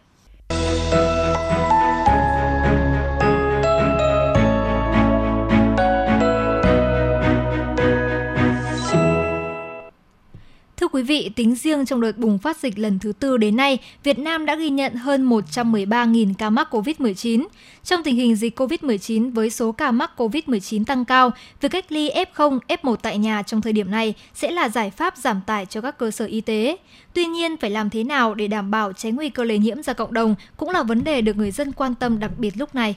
Quý 10.95 11.03
vị, 11.03 11.31
tính 11.37 11.55
riêng 11.55 11.87
trong 11.87 12.01
đợt 12.01 12.19
bùng 12.19 12.39
phát 12.39 12.57
dịch 12.57 12.79
lần 12.79 12.99
thứ 12.99 13.13
tư 13.13 13.37
đến 13.37 13.57
nay, 13.57 13.79
Việt 14.03 14.19
Nam 14.19 14.47
đã 14.47 14.55
ghi 14.55 14.71
nhận 14.71 14.95
hơn 14.95 15.31
113.000 15.31 16.35
ca 16.39 16.51
mắc 16.51 16.69
COVID-19. 16.75 17.47
Trong 17.85 18.03
tình 18.03 18.17
hình 18.17 18.37
dịch 18.37 18.61
COVID-19 18.61 19.33
với 19.33 19.51
số 19.51 19.73
ca 19.73 19.91
mắc 19.91 20.11
COVID-19 20.17 20.85
tăng 20.85 21.05
cao, 21.05 21.31
việc 21.61 21.69
cách 21.69 21.93
ly 21.93 22.11
F0, 22.11 22.59
F1 22.69 22.97
tại 22.97 23.19
nhà 23.19 23.43
trong 23.43 23.61
thời 23.61 23.73
điểm 23.73 23.91
này 23.91 24.15
sẽ 24.35 24.51
là 24.51 24.69
giải 24.69 24.91
pháp 24.91 25.17
giảm 25.17 25.41
tải 25.47 25.67
cho 25.67 25.81
các 25.81 25.99
cơ 25.99 26.11
sở 26.11 26.25
y 26.25 26.41
tế. 26.41 26.77
Tuy 27.13 27.25
nhiên, 27.25 27.57
phải 27.57 27.71
làm 27.71 27.91
thế 27.91 28.05
nào 28.05 28.35
để 28.35 28.47
đảm 28.47 28.71
bảo 28.71 28.93
tránh 28.93 29.17
nguy 29.17 29.29
cơ 29.29 29.45
lây 29.45 29.59
nhiễm 29.59 29.83
ra 29.83 29.93
cộng 29.93 30.15
đồng 30.15 30.35
cũng 30.57 30.71
là 30.71 30.83
vấn 30.83 31.05
đề 31.05 31.21
được 31.21 31.37
người 31.37 31.51
dân 31.51 31.73
quan 31.73 31.95
tâm 31.95 32.19
đặc 32.19 32.31
biệt 32.39 32.57
lúc 32.57 32.75
này. 32.75 32.95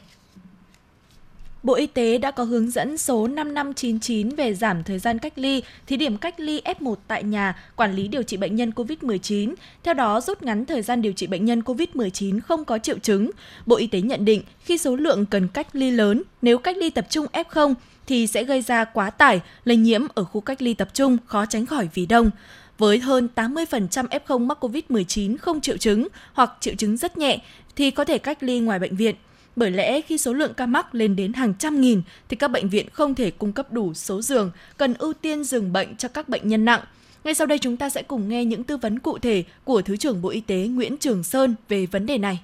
Bộ 1.67 1.73
Y 1.73 1.87
tế 1.87 2.17
đã 2.17 2.31
có 2.31 2.43
hướng 2.43 2.71
dẫn 2.71 2.97
số 2.97 3.27
5599 3.27 4.29
về 4.29 4.53
giảm 4.53 4.83
thời 4.83 4.99
gian 4.99 5.19
cách 5.19 5.33
ly, 5.35 5.63
thí 5.87 5.97
điểm 5.97 6.17
cách 6.17 6.39
ly 6.39 6.61
F1 6.65 6.95
tại 7.07 7.23
nhà, 7.23 7.55
quản 7.75 7.95
lý 7.95 8.07
điều 8.07 8.23
trị 8.23 8.37
bệnh 8.37 8.55
nhân 8.55 8.71
COVID-19. 8.75 9.53
Theo 9.83 9.93
đó, 9.93 10.21
rút 10.21 10.43
ngắn 10.43 10.65
thời 10.65 10.81
gian 10.81 11.01
điều 11.01 11.13
trị 11.13 11.27
bệnh 11.27 11.45
nhân 11.45 11.61
COVID-19 11.61 12.39
không 12.41 12.65
có 12.65 12.77
triệu 12.77 12.99
chứng. 12.99 13.31
Bộ 13.65 13.75
Y 13.75 13.87
tế 13.87 14.01
nhận 14.01 14.25
định 14.25 14.41
khi 14.63 14.77
số 14.77 14.95
lượng 14.95 15.25
cần 15.25 15.47
cách 15.47 15.67
ly 15.73 15.91
lớn, 15.91 16.23
nếu 16.41 16.57
cách 16.57 16.77
ly 16.77 16.89
tập 16.89 17.07
trung 17.09 17.25
F0 17.33 17.73
thì 18.07 18.27
sẽ 18.27 18.43
gây 18.43 18.61
ra 18.61 18.85
quá 18.85 19.09
tải, 19.09 19.41
lây 19.65 19.77
nhiễm 19.77 20.01
ở 20.15 20.23
khu 20.23 20.41
cách 20.41 20.61
ly 20.61 20.73
tập 20.73 20.89
trung 20.93 21.17
khó 21.25 21.45
tránh 21.45 21.65
khỏi 21.65 21.89
vì 21.93 22.05
đông 22.05 22.29
với 22.77 22.99
hơn 22.99 23.29
80% 23.35 24.07
F0 24.07 24.39
mắc 24.39 24.63
COVID-19 24.63 25.37
không 25.37 25.61
triệu 25.61 25.77
chứng 25.77 26.07
hoặc 26.33 26.51
triệu 26.59 26.75
chứng 26.75 26.97
rất 26.97 27.17
nhẹ 27.17 27.39
thì 27.75 27.91
có 27.91 28.05
thể 28.05 28.17
cách 28.17 28.43
ly 28.43 28.59
ngoài 28.59 28.79
bệnh 28.79 28.95
viện. 28.95 29.15
Bởi 29.57 29.71
lẽ 29.71 30.01
khi 30.01 30.17
số 30.17 30.33
lượng 30.33 30.53
ca 30.57 30.65
mắc 30.65 30.95
lên 30.95 31.15
đến 31.15 31.33
hàng 31.33 31.53
trăm 31.59 31.81
nghìn 31.81 32.01
thì 32.29 32.37
các 32.37 32.51
bệnh 32.51 32.69
viện 32.69 32.87
không 32.93 33.15
thể 33.15 33.31
cung 33.31 33.51
cấp 33.51 33.71
đủ 33.71 33.93
số 33.93 34.21
giường, 34.21 34.51
cần 34.77 34.93
ưu 34.93 35.13
tiên 35.13 35.43
giường 35.43 35.73
bệnh 35.73 35.95
cho 35.95 36.07
các 36.07 36.29
bệnh 36.29 36.47
nhân 36.47 36.65
nặng. 36.65 36.81
Ngay 37.23 37.33
sau 37.33 37.47
đây 37.47 37.57
chúng 37.59 37.77
ta 37.77 37.89
sẽ 37.89 38.03
cùng 38.03 38.29
nghe 38.29 38.45
những 38.45 38.63
tư 38.63 38.77
vấn 38.77 38.99
cụ 38.99 39.17
thể 39.17 39.43
của 39.63 39.81
Thứ 39.81 39.97
trưởng 39.97 40.21
Bộ 40.21 40.29
Y 40.29 40.41
tế 40.41 40.67
Nguyễn 40.67 40.97
Trường 40.97 41.23
Sơn 41.23 41.55
về 41.69 41.85
vấn 41.85 42.05
đề 42.05 42.17
này. 42.17 42.39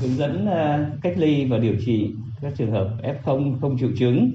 Hướng 0.00 0.16
dẫn 0.16 0.46
à, 0.46 0.90
cách 1.02 1.14
ly 1.16 1.44
và 1.44 1.58
điều 1.58 1.74
trị 1.86 2.10
các 2.42 2.52
trường 2.58 2.70
hợp 2.70 2.88
F0 3.02 3.58
không 3.60 3.78
triệu 3.78 3.90
chứng 3.98 4.32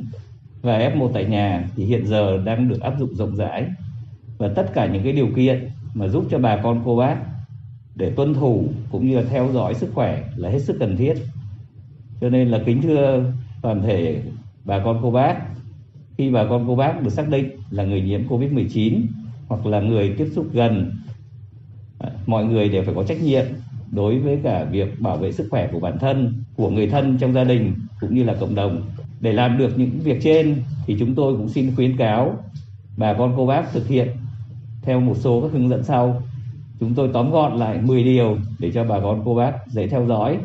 và 0.61 0.79
F1 0.79 1.11
tại 1.13 1.25
nhà 1.25 1.67
thì 1.75 1.85
hiện 1.85 2.07
giờ 2.07 2.37
đang 2.45 2.69
được 2.69 2.81
áp 2.81 2.93
dụng 2.99 3.15
rộng 3.15 3.35
rãi 3.35 3.65
và 4.37 4.49
tất 4.55 4.71
cả 4.73 4.85
những 4.85 5.03
cái 5.03 5.13
điều 5.13 5.29
kiện 5.35 5.69
mà 5.93 6.07
giúp 6.07 6.25
cho 6.31 6.39
bà 6.39 6.59
con 6.63 6.81
cô 6.85 6.95
bác 6.95 7.17
để 7.95 8.13
tuân 8.15 8.33
thủ 8.33 8.67
cũng 8.91 9.09
như 9.09 9.17
là 9.17 9.23
theo 9.29 9.49
dõi 9.53 9.73
sức 9.73 9.89
khỏe 9.93 10.23
là 10.35 10.49
hết 10.49 10.59
sức 10.59 10.77
cần 10.79 10.97
thiết 10.97 11.13
cho 12.21 12.29
nên 12.29 12.47
là 12.49 12.59
kính 12.65 12.81
thưa 12.81 13.31
toàn 13.61 13.81
thể 13.81 14.21
bà 14.65 14.79
con 14.79 14.99
cô 15.01 15.11
bác. 15.11 15.35
Khi 16.17 16.29
bà 16.29 16.45
con 16.49 16.65
cô 16.67 16.75
bác 16.75 17.03
được 17.03 17.09
xác 17.09 17.29
định 17.29 17.49
là 17.71 17.83
người 17.83 18.01
nhiễm 18.01 18.27
covid 18.27 18.51
19 18.51 19.05
hoặc 19.47 19.65
là 19.65 19.79
người 19.79 20.15
tiếp 20.17 20.27
xúc 20.35 20.47
gần 20.53 20.91
à, 21.99 22.09
mọi 22.25 22.45
người 22.45 22.69
đều 22.69 22.83
phải 22.83 22.95
có 22.95 23.03
trách 23.03 23.23
nhiệm 23.23 23.45
đối 23.91 24.19
với 24.19 24.39
cả 24.43 24.63
việc 24.63 24.99
bảo 25.01 25.17
vệ 25.17 25.31
sức 25.31 25.47
khỏe 25.51 25.69
của 25.71 25.79
bản 25.79 25.99
thân, 25.99 26.43
của 26.55 26.69
người 26.69 26.87
thân 26.87 27.17
trong 27.17 27.33
gia 27.33 27.43
đình 27.43 27.73
cũng 27.99 28.15
như 28.15 28.23
là 28.23 28.35
cộng 28.39 28.55
đồng. 28.55 28.81
Để 29.21 29.33
làm 29.33 29.57
được 29.57 29.77
những 29.77 29.99
việc 30.03 30.19
trên 30.23 30.55
thì 30.85 30.95
chúng 30.99 31.15
tôi 31.15 31.33
cũng 31.37 31.49
xin 31.49 31.75
khuyến 31.75 31.97
cáo 31.97 32.43
bà 32.97 33.13
con 33.13 33.33
cô 33.37 33.45
bác 33.45 33.71
thực 33.73 33.87
hiện 33.87 34.07
theo 34.81 34.99
một 34.99 35.17
số 35.17 35.41
các 35.41 35.51
hướng 35.51 35.69
dẫn 35.69 35.83
sau. 35.83 36.21
Chúng 36.79 36.95
tôi 36.95 37.09
tóm 37.13 37.31
gọn 37.31 37.57
lại 37.57 37.81
10 37.81 38.03
điều 38.03 38.37
để 38.59 38.71
cho 38.71 38.83
bà 38.83 38.99
con 38.99 39.21
cô 39.25 39.35
bác 39.35 39.67
dễ 39.67 39.87
theo 39.87 40.05
dõi 40.05 40.37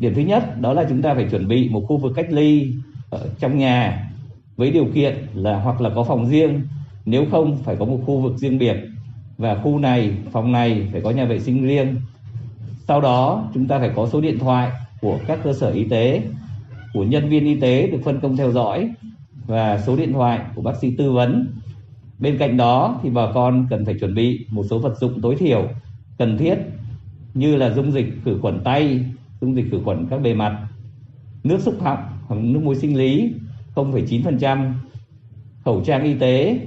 điểm 0.00 0.14
thứ 0.14 0.22
nhất 0.22 0.60
đó 0.60 0.72
là 0.72 0.86
chúng 0.88 1.02
ta 1.02 1.14
phải 1.14 1.26
chuẩn 1.30 1.48
bị 1.48 1.68
một 1.68 1.84
khu 1.88 1.96
vực 1.96 2.12
cách 2.16 2.32
ly 2.32 2.74
ở 3.10 3.28
trong 3.38 3.58
nhà 3.58 4.10
với 4.56 4.70
điều 4.70 4.86
kiện 4.94 5.14
là 5.34 5.60
hoặc 5.60 5.80
là 5.80 5.90
có 5.94 6.04
phòng 6.04 6.28
riêng. 6.28 6.62
Nếu 7.04 7.26
không 7.30 7.58
phải 7.64 7.76
có 7.76 7.84
một 7.84 8.00
khu 8.06 8.20
vực 8.20 8.36
riêng 8.36 8.58
biệt. 8.58 8.76
Và 9.38 9.54
khu 9.54 9.78
này 9.78 10.12
phòng 10.32 10.52
này 10.52 10.86
phải 10.92 11.00
có 11.00 11.10
nhà 11.10 11.24
vệ 11.24 11.40
sinh 11.40 11.62
riêng. 11.62 11.96
Sau 12.88 13.00
đó 13.00 13.50
chúng 13.54 13.66
ta 13.66 13.78
phải 13.78 13.90
có 13.96 14.08
số 14.12 14.20
điện 14.20 14.38
thoại 14.38 14.70
của 15.00 15.18
các 15.26 15.38
cơ 15.44 15.52
sở 15.52 15.70
y 15.70 15.84
tế, 15.84 16.22
của 16.92 17.04
nhân 17.04 17.28
viên 17.28 17.44
y 17.44 17.60
tế 17.60 17.86
được 17.86 17.98
phân 18.04 18.20
công 18.20 18.36
theo 18.36 18.52
dõi 18.52 18.90
và 19.46 19.78
số 19.78 19.96
điện 19.96 20.12
thoại 20.12 20.40
của 20.54 20.62
bác 20.62 20.76
sĩ 20.80 20.90
tư 20.96 21.12
vấn. 21.12 21.48
Bên 22.18 22.38
cạnh 22.38 22.56
đó 22.56 23.00
thì 23.02 23.10
bà 23.10 23.32
con 23.34 23.66
cần 23.70 23.84
phải 23.84 23.94
chuẩn 24.00 24.14
bị 24.14 24.46
một 24.50 24.64
số 24.70 24.78
vật 24.78 24.98
dụng 25.00 25.20
tối 25.20 25.36
thiểu 25.36 25.68
cần 26.18 26.38
thiết 26.38 26.58
như 27.34 27.56
là 27.56 27.70
dung 27.70 27.92
dịch 27.92 28.06
khử 28.24 28.38
khuẩn 28.42 28.60
tay, 28.64 29.04
dung 29.40 29.56
dịch 29.56 29.66
khử 29.70 29.80
khuẩn 29.84 30.06
các 30.10 30.22
bề 30.22 30.34
mặt, 30.34 30.58
nước 31.44 31.60
xúc 31.60 31.74
họng 31.80 32.02
hoặc 32.26 32.36
nước 32.40 32.60
muối 32.62 32.74
sinh 32.74 32.98
lý 32.98 33.32
0,9%, 33.74 34.72
khẩu 35.64 35.80
trang 35.84 36.02
y 36.02 36.14
tế, 36.14 36.58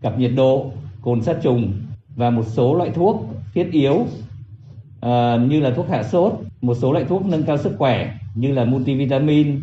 cặp 0.00 0.18
nhiệt 0.18 0.32
độ, 0.36 0.72
cồn 1.02 1.22
sát 1.22 1.36
trùng 1.42 1.72
và 2.16 2.30
một 2.30 2.44
số 2.46 2.74
loại 2.74 2.90
thuốc 2.90 3.26
thiết 3.54 3.68
yếu 3.72 3.94
uh, 3.94 5.40
như 5.48 5.60
là 5.60 5.70
thuốc 5.70 5.88
hạ 5.88 6.02
sốt, 6.02 6.32
một 6.62 6.74
số 6.74 6.92
loại 6.92 7.04
thuốc 7.04 7.26
nâng 7.26 7.42
cao 7.42 7.56
sức 7.56 7.74
khỏe 7.78 8.14
như 8.34 8.52
là 8.52 8.64
multivitamin, 8.64 9.62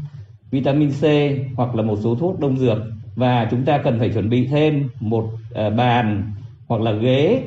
vitamin 0.51 0.89
C 0.89 1.03
hoặc 1.55 1.75
là 1.75 1.83
một 1.83 1.99
số 2.01 2.15
thuốc 2.15 2.39
đông 2.39 2.57
dược. 2.57 2.77
Và 3.15 3.47
chúng 3.51 3.65
ta 3.65 3.77
cần 3.77 3.99
phải 3.99 4.09
chuẩn 4.09 4.29
bị 4.29 4.47
thêm 4.47 4.89
một 4.99 5.29
ờ, 5.53 5.69
bàn 5.69 6.31
hoặc 6.67 6.81
là 6.81 6.91
ghế 6.91 7.43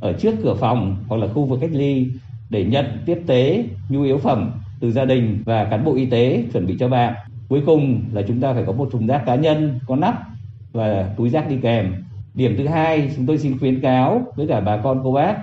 ở 0.00 0.12
trước 0.12 0.34
cửa 0.42 0.54
phòng 0.54 0.96
hoặc 1.08 1.16
là 1.16 1.26
khu 1.26 1.44
vực 1.44 1.58
cách 1.60 1.70
ly 1.72 2.06
để 2.50 2.64
nhận 2.64 2.86
tiếp 3.06 3.18
tế 3.26 3.64
nhu 3.88 4.02
yếu 4.02 4.18
phẩm 4.18 4.50
từ 4.80 4.92
gia 4.92 5.04
đình 5.04 5.42
và 5.44 5.64
cán 5.64 5.84
bộ 5.84 5.94
y 5.94 6.06
tế 6.06 6.44
chuẩn 6.52 6.66
bị 6.66 6.76
cho 6.78 6.88
bạn. 6.88 7.14
Cuối 7.48 7.62
cùng 7.66 8.02
là 8.12 8.22
chúng 8.22 8.40
ta 8.40 8.52
phải 8.52 8.64
có 8.66 8.72
một 8.72 8.88
thùng 8.92 9.06
rác 9.06 9.22
cá 9.26 9.34
nhân 9.34 9.78
có 9.86 9.96
nắp 9.96 10.22
và 10.72 11.14
túi 11.16 11.28
rác 11.28 11.48
đi 11.48 11.56
kèm. 11.62 11.94
Điểm 12.34 12.54
thứ 12.58 12.66
hai, 12.66 13.10
chúng 13.16 13.26
tôi 13.26 13.38
xin 13.38 13.58
khuyến 13.58 13.80
cáo 13.80 14.22
với 14.36 14.46
cả 14.46 14.60
bà 14.60 14.76
con 14.76 15.00
cô 15.04 15.12
bác 15.12 15.36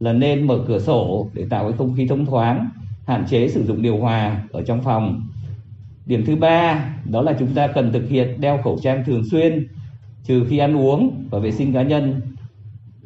là 0.00 0.12
nên 0.12 0.46
mở 0.46 0.58
cửa 0.66 0.78
sổ 0.78 1.28
để 1.34 1.46
tạo 1.50 1.64
cái 1.64 1.72
không 1.78 1.94
khí 1.96 2.06
thông 2.06 2.26
thoáng, 2.26 2.68
hạn 3.06 3.24
chế 3.28 3.48
sử 3.48 3.64
dụng 3.64 3.82
điều 3.82 3.96
hòa 3.96 4.42
ở 4.52 4.62
trong 4.62 4.82
phòng. 4.82 5.22
Điểm 6.06 6.24
thứ 6.26 6.36
ba, 6.36 6.88
đó 7.10 7.22
là 7.22 7.32
chúng 7.38 7.54
ta 7.54 7.66
cần 7.66 7.92
thực 7.92 8.08
hiện 8.08 8.40
đeo 8.40 8.58
khẩu 8.64 8.78
trang 8.82 9.04
thường 9.04 9.24
xuyên, 9.30 9.66
trừ 10.24 10.46
khi 10.48 10.58
ăn 10.58 10.76
uống 10.76 11.24
và 11.30 11.38
vệ 11.38 11.52
sinh 11.52 11.72
cá 11.72 11.82
nhân. 11.82 12.20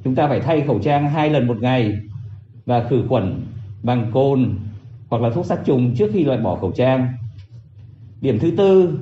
Chúng 0.04 0.14
ta 0.14 0.28
phải 0.28 0.40
thay 0.40 0.60
khẩu 0.60 0.78
trang 0.78 1.10
hai 1.10 1.30
lần 1.30 1.46
một 1.46 1.56
ngày 1.60 1.98
và 2.66 2.84
khử 2.84 3.02
khuẩn 3.08 3.42
bằng 3.82 4.10
cồn 4.12 4.54
hoặc 5.08 5.22
là 5.22 5.30
thuốc 5.30 5.46
sát 5.46 5.58
trùng 5.64 5.94
trước 5.94 6.10
khi 6.12 6.24
loại 6.24 6.38
bỏ 6.38 6.56
khẩu 6.56 6.72
trang. 6.72 7.08
Điểm 8.20 8.38
thứ 8.38 8.50
tư 8.56 8.98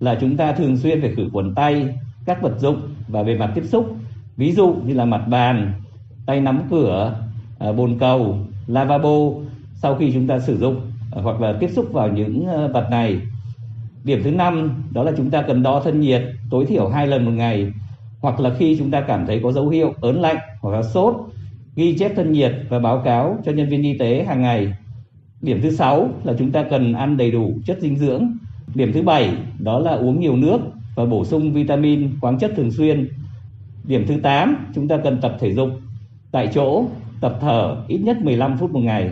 là 0.00 0.18
chúng 0.20 0.36
ta 0.36 0.52
thường 0.52 0.76
xuyên 0.76 1.00
phải 1.00 1.12
khử 1.16 1.28
khuẩn 1.32 1.54
tay, 1.54 1.94
các 2.24 2.42
vật 2.42 2.58
dụng 2.58 2.80
và 3.08 3.22
bề 3.22 3.36
mặt 3.36 3.52
tiếp 3.54 3.64
xúc, 3.64 3.96
ví 4.36 4.52
dụ 4.52 4.74
như 4.84 4.94
là 4.94 5.04
mặt 5.04 5.24
bàn, 5.28 5.72
tay 6.26 6.40
nắm 6.40 6.62
cửa, 6.70 7.20
à, 7.58 7.72
bồn 7.72 7.98
cầu, 7.98 8.38
lavabo 8.66 9.18
sau 9.74 9.94
khi 9.94 10.10
chúng 10.14 10.26
ta 10.26 10.38
sử 10.38 10.58
dụng 10.58 10.80
à, 11.12 11.20
hoặc 11.22 11.40
là 11.40 11.56
tiếp 11.60 11.70
xúc 11.72 11.92
vào 11.92 12.08
những 12.08 12.46
à, 12.46 12.66
vật 12.66 12.88
này. 12.90 13.20
Điểm 14.04 14.20
thứ 14.24 14.30
năm 14.30 14.82
đó 14.90 15.02
là 15.02 15.12
chúng 15.16 15.30
ta 15.30 15.42
cần 15.42 15.62
đo 15.62 15.80
thân 15.80 16.00
nhiệt 16.00 16.22
tối 16.50 16.66
thiểu 16.66 16.88
hai 16.88 17.06
lần 17.06 17.24
một 17.24 17.30
ngày 17.30 17.72
hoặc 18.20 18.40
là 18.40 18.54
khi 18.58 18.76
chúng 18.78 18.90
ta 18.90 19.00
cảm 19.00 19.26
thấy 19.26 19.40
có 19.42 19.52
dấu 19.52 19.68
hiệu 19.68 19.94
ớn 20.00 20.20
lạnh 20.20 20.36
hoặc 20.60 20.70
là 20.70 20.82
sốt 20.82 21.14
ghi 21.76 21.96
chép 21.98 22.12
thân 22.16 22.32
nhiệt 22.32 22.52
và 22.68 22.78
báo 22.78 23.02
cáo 23.04 23.38
cho 23.44 23.52
nhân 23.52 23.68
viên 23.68 23.82
y 23.82 23.98
tế 23.98 24.24
hàng 24.24 24.42
ngày. 24.42 24.72
Điểm 25.42 25.60
thứ 25.62 25.70
sáu 25.70 26.10
là 26.24 26.34
chúng 26.38 26.50
ta 26.50 26.62
cần 26.62 26.92
ăn 26.92 27.16
đầy 27.16 27.30
đủ 27.30 27.54
chất 27.66 27.78
dinh 27.80 27.96
dưỡng. 27.96 28.36
Điểm 28.74 28.92
thứ 28.92 29.02
bảy 29.02 29.30
đó 29.58 29.78
là 29.78 29.92
uống 29.92 30.20
nhiều 30.20 30.36
nước 30.36 30.58
và 30.94 31.04
bổ 31.04 31.24
sung 31.24 31.52
vitamin, 31.52 32.10
khoáng 32.20 32.38
chất 32.38 32.52
thường 32.56 32.70
xuyên. 32.70 33.08
Điểm 33.84 34.04
thứ 34.08 34.20
8, 34.22 34.56
chúng 34.74 34.88
ta 34.88 34.96
cần 35.04 35.18
tập 35.20 35.36
thể 35.40 35.54
dục 35.54 35.68
tại 36.32 36.48
chỗ, 36.54 36.84
tập 37.20 37.38
thở 37.40 37.76
ít 37.88 37.98
nhất 37.98 38.16
15 38.22 38.58
phút 38.58 38.70
một 38.70 38.80
ngày. 38.80 39.10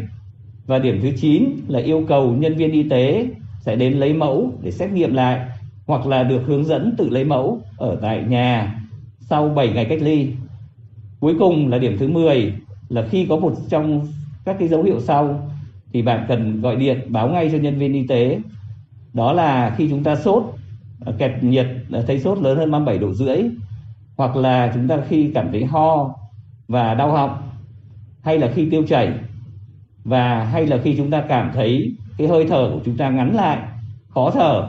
Và 0.67 0.79
điểm 0.79 0.99
thứ 1.03 1.11
9 1.17 1.45
là 1.69 1.81
yêu 1.81 2.05
cầu 2.09 2.33
nhân 2.33 2.57
viên 2.57 2.73
y 2.73 2.83
tế 2.83 3.27
sẽ 3.61 3.77
đến 3.77 3.93
lấy 3.93 4.15
mẫu 4.15 4.53
để 4.63 4.71
xét 4.71 4.93
nghiệm 4.93 5.15
lại 5.15 5.41
hoặc 5.87 6.07
là 6.07 6.23
được 6.23 6.43
hướng 6.47 6.65
dẫn 6.65 6.95
tự 6.99 7.09
lấy 7.09 7.25
mẫu 7.25 7.61
ở 7.77 7.97
tại 8.03 8.25
nhà 8.29 8.81
sau 9.21 9.49
7 9.49 9.69
ngày 9.69 9.85
cách 9.85 10.03
ly 10.03 10.29
Cuối 11.21 11.35
cùng 11.39 11.69
là 11.69 11.79
điểm 11.79 11.97
thứ 11.99 12.09
10 12.09 12.53
là 12.89 13.07
khi 13.11 13.27
có 13.29 13.37
một 13.37 13.55
trong 13.69 14.07
các 14.45 14.57
cái 14.59 14.69
dấu 14.69 14.83
hiệu 14.83 15.01
sau 15.01 15.51
thì 15.97 16.03
bạn 16.03 16.25
cần 16.29 16.61
gọi 16.61 16.77
điện 16.77 17.01
báo 17.09 17.29
ngay 17.29 17.49
cho 17.53 17.59
nhân 17.59 17.79
viên 17.79 17.93
y 17.93 18.07
tế. 18.07 18.41
Đó 19.13 19.33
là 19.33 19.75
khi 19.77 19.89
chúng 19.91 20.05
ta 20.05 20.17
sốt, 20.17 20.43
à, 21.07 21.13
kẹt 21.19 21.33
nhiệt 21.43 21.67
à, 21.93 22.01
thấy 22.07 22.21
sốt 22.21 22.39
lớn 22.39 22.59
hơn 22.59 22.71
37 22.71 22.99
độ 22.99 23.15
rưỡi 23.15 23.43
hoặc 24.17 24.37
là 24.37 24.73
chúng 24.75 24.89
ta 24.89 24.99
khi 25.09 25.31
cảm 25.35 25.49
thấy 25.53 25.65
ho 25.65 26.15
và 26.69 26.95
đau 26.95 27.13
họng 27.13 27.39
hay 28.23 28.39
là 28.39 28.51
khi 28.55 28.71
tiêu 28.71 28.83
chảy 28.89 29.13
và 30.05 30.45
hay 30.45 30.67
là 30.67 30.79
khi 30.85 30.95
chúng 30.97 31.11
ta 31.11 31.21
cảm 31.29 31.51
thấy 31.55 31.95
cái 32.19 32.29
hơi 32.29 32.47
thở 32.49 32.71
của 32.75 32.81
chúng 32.85 32.97
ta 32.97 33.11
ngắn 33.11 33.35
lại, 33.35 33.59
khó 34.09 34.31
thở 34.31 34.69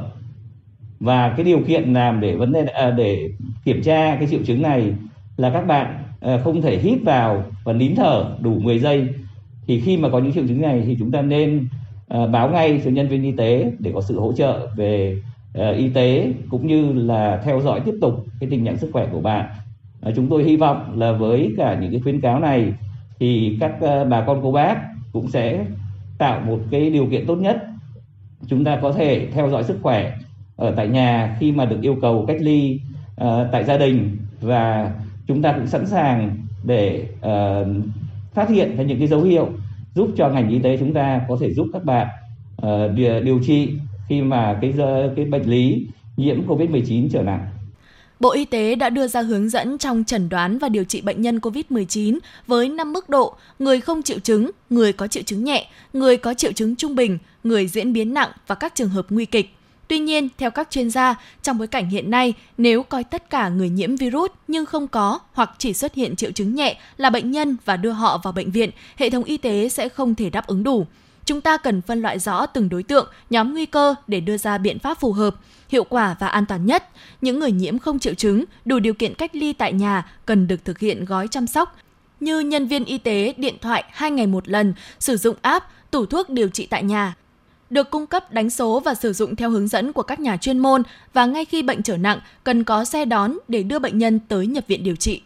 và 0.99 1.33
cái 1.37 1.45
điều 1.45 1.59
kiện 1.67 1.93
làm 1.93 2.19
để 2.19 2.35
vấn 2.35 2.53
đề 2.53 2.65
à, 2.65 2.91
để 2.91 3.29
kiểm 3.65 3.81
tra 3.83 4.15
cái 4.15 4.27
triệu 4.27 4.39
chứng 4.45 4.61
này 4.61 4.93
là 5.37 5.49
các 5.49 5.67
bạn 5.67 6.03
à, 6.21 6.39
không 6.43 6.61
thể 6.61 6.77
hít 6.77 6.99
vào 7.05 7.43
và 7.63 7.73
nín 7.73 7.95
thở 7.95 8.35
đủ 8.41 8.59
10 8.59 8.79
giây 8.79 9.07
thì 9.67 9.79
khi 9.79 9.97
mà 9.97 10.09
có 10.09 10.19
những 10.19 10.33
triệu 10.33 10.47
chứng 10.47 10.61
này 10.61 10.83
thì 10.85 10.95
chúng 10.99 11.11
ta 11.11 11.21
nên 11.21 11.67
uh, 12.13 12.29
báo 12.29 12.49
ngay 12.49 12.81
cho 12.85 12.91
nhân 12.91 13.07
viên 13.07 13.23
y 13.23 13.31
tế 13.31 13.71
để 13.79 13.91
có 13.93 14.01
sự 14.01 14.19
hỗ 14.19 14.33
trợ 14.33 14.67
về 14.75 15.17
uh, 15.59 15.77
y 15.77 15.89
tế 15.89 16.33
cũng 16.49 16.67
như 16.67 16.93
là 16.93 17.41
theo 17.45 17.61
dõi 17.61 17.79
tiếp 17.85 17.95
tục 18.01 18.25
cái 18.39 18.49
tình 18.49 18.65
trạng 18.65 18.77
sức 18.77 18.89
khỏe 18.93 19.07
của 19.11 19.21
bạn. 19.21 19.45
Uh, 20.09 20.15
chúng 20.15 20.27
tôi 20.29 20.43
hy 20.43 20.57
vọng 20.57 20.99
là 20.99 21.11
với 21.11 21.53
cả 21.57 21.77
những 21.81 21.91
cái 21.91 22.01
khuyến 22.01 22.21
cáo 22.21 22.39
này 22.39 22.73
thì 23.19 23.57
các 23.59 23.75
uh, 23.75 24.07
bà 24.09 24.21
con 24.21 24.39
cô 24.43 24.51
bác 24.51 24.77
cũng 25.13 25.27
sẽ 25.27 25.65
tạo 26.17 26.41
một 26.47 26.59
cái 26.71 26.89
điều 26.89 27.05
kiện 27.05 27.25
tốt 27.25 27.35
nhất 27.35 27.63
chúng 28.47 28.63
ta 28.63 28.79
có 28.81 28.91
thể 28.91 29.27
theo 29.33 29.49
dõi 29.49 29.63
sức 29.63 29.79
khỏe 29.81 30.17
ở 30.55 30.73
tại 30.75 30.87
nhà 30.87 31.37
khi 31.39 31.51
mà 31.51 31.65
được 31.65 31.81
yêu 31.81 31.97
cầu 32.01 32.25
cách 32.27 32.37
ly 32.39 32.79
uh, 33.21 33.27
tại 33.51 33.63
gia 33.63 33.77
đình 33.77 34.17
và 34.41 34.91
chúng 35.27 35.41
ta 35.41 35.51
cũng 35.51 35.67
sẵn 35.67 35.85
sàng 35.85 36.37
để 36.63 37.05
uh, 37.19 37.67
phát 38.37 38.49
hiện 38.49 38.77
ra 38.77 38.83
những 38.83 38.99
cái 38.99 39.07
dấu 39.07 39.21
hiệu 39.21 39.49
giúp 39.95 40.09
cho 40.17 40.29
ngành 40.29 40.49
y 40.49 40.59
tế 40.59 40.77
chúng 40.79 40.93
ta 40.93 41.21
có 41.29 41.37
thể 41.41 41.53
giúp 41.53 41.67
các 41.73 41.83
bạn 41.83 42.07
uh, 42.61 42.67
điều, 43.23 43.39
trị 43.47 43.69
khi 44.09 44.21
mà 44.21 44.57
cái 44.61 44.73
cái 45.15 45.25
bệnh 45.25 45.49
lý 45.49 45.87
nhiễm 46.17 46.47
COVID-19 46.47 47.09
trở 47.13 47.21
nặng. 47.21 47.47
Bộ 48.19 48.31
Y 48.31 48.45
tế 48.45 48.75
đã 48.75 48.89
đưa 48.89 49.07
ra 49.07 49.21
hướng 49.21 49.49
dẫn 49.49 49.77
trong 49.77 50.03
chẩn 50.03 50.29
đoán 50.29 50.57
và 50.57 50.69
điều 50.69 50.83
trị 50.83 51.01
bệnh 51.01 51.21
nhân 51.21 51.37
COVID-19 51.39 52.19
với 52.47 52.69
5 52.69 52.93
mức 52.93 53.09
độ: 53.09 53.35
người 53.59 53.81
không 53.81 54.01
triệu 54.01 54.19
chứng, 54.19 54.51
người 54.69 54.93
có 54.93 55.07
triệu 55.07 55.23
chứng 55.23 55.43
nhẹ, 55.43 55.67
người 55.93 56.17
có 56.17 56.33
triệu 56.33 56.51
chứng 56.51 56.75
trung 56.75 56.95
bình, 56.95 57.17
người 57.43 57.67
diễn 57.67 57.93
biến 57.93 58.13
nặng 58.13 58.29
và 58.47 58.55
các 58.55 58.75
trường 58.75 58.89
hợp 58.89 59.05
nguy 59.09 59.25
kịch. 59.25 59.56
Tuy 59.87 59.99
nhiên, 59.99 60.29
theo 60.37 60.51
các 60.51 60.71
chuyên 60.71 60.89
gia, 60.89 61.15
trong 61.43 61.57
bối 61.57 61.67
cảnh 61.67 61.89
hiện 61.89 62.11
nay, 62.11 62.33
nếu 62.57 62.83
coi 62.83 63.03
tất 63.03 63.29
cả 63.29 63.49
người 63.49 63.69
nhiễm 63.69 63.95
virus 63.95 64.31
nhưng 64.47 64.65
không 64.65 64.87
có 64.87 65.19
hoặc 65.33 65.51
chỉ 65.57 65.73
xuất 65.73 65.93
hiện 65.93 66.15
triệu 66.15 66.31
chứng 66.31 66.55
nhẹ 66.55 66.77
là 66.97 67.09
bệnh 67.09 67.31
nhân 67.31 67.57
và 67.65 67.77
đưa 67.77 67.91
họ 67.91 68.17
vào 68.23 68.33
bệnh 68.33 68.51
viện, 68.51 68.71
hệ 68.95 69.09
thống 69.09 69.23
y 69.23 69.37
tế 69.37 69.69
sẽ 69.69 69.89
không 69.89 70.15
thể 70.15 70.29
đáp 70.29 70.47
ứng 70.47 70.63
đủ. 70.63 70.85
Chúng 71.25 71.41
ta 71.41 71.57
cần 71.57 71.81
phân 71.81 72.01
loại 72.01 72.19
rõ 72.19 72.45
từng 72.45 72.69
đối 72.69 72.83
tượng, 72.83 73.07
nhóm 73.29 73.53
nguy 73.53 73.65
cơ 73.65 73.95
để 74.07 74.19
đưa 74.19 74.37
ra 74.37 74.57
biện 74.57 74.79
pháp 74.79 74.99
phù 74.99 75.13
hợp, 75.13 75.35
hiệu 75.69 75.83
quả 75.83 76.15
và 76.19 76.27
an 76.27 76.45
toàn 76.45 76.65
nhất. 76.65 76.83
Những 77.21 77.39
người 77.39 77.51
nhiễm 77.51 77.79
không 77.79 77.99
triệu 77.99 78.13
chứng, 78.13 78.43
đủ 78.65 78.79
điều 78.79 78.93
kiện 78.93 79.13
cách 79.13 79.35
ly 79.35 79.53
tại 79.53 79.73
nhà 79.73 80.11
cần 80.25 80.47
được 80.47 80.65
thực 80.65 80.79
hiện 80.79 81.05
gói 81.05 81.27
chăm 81.27 81.47
sóc 81.47 81.75
như 82.19 82.39
nhân 82.39 82.67
viên 82.67 82.85
y 82.85 82.97
tế 82.97 83.33
điện 83.37 83.55
thoại 83.61 83.83
2 83.91 84.11
ngày 84.11 84.27
một 84.27 84.47
lần, 84.47 84.73
sử 84.99 85.17
dụng 85.17 85.35
app, 85.41 85.65
tủ 85.91 86.05
thuốc 86.05 86.29
điều 86.29 86.49
trị 86.49 86.67
tại 86.69 86.83
nhà, 86.83 87.15
được 87.69 87.91
cung 87.91 88.07
cấp 88.07 88.33
đánh 88.33 88.49
số 88.49 88.79
và 88.79 88.93
sử 88.93 89.13
dụng 89.13 89.35
theo 89.35 89.49
hướng 89.49 89.67
dẫn 89.67 89.93
của 89.93 90.03
các 90.03 90.19
nhà 90.19 90.37
chuyên 90.37 90.59
môn 90.59 90.83
và 91.13 91.25
ngay 91.25 91.45
khi 91.45 91.61
bệnh 91.63 91.83
trở 91.83 91.97
nặng, 91.97 92.19
cần 92.43 92.63
có 92.63 92.85
xe 92.85 93.05
đón 93.05 93.37
để 93.47 93.63
đưa 93.63 93.79
bệnh 93.79 93.97
nhân 93.97 94.19
tới 94.19 94.47
nhập 94.47 94.63
viện 94.67 94.83
điều 94.83 94.95
trị. 94.95 95.21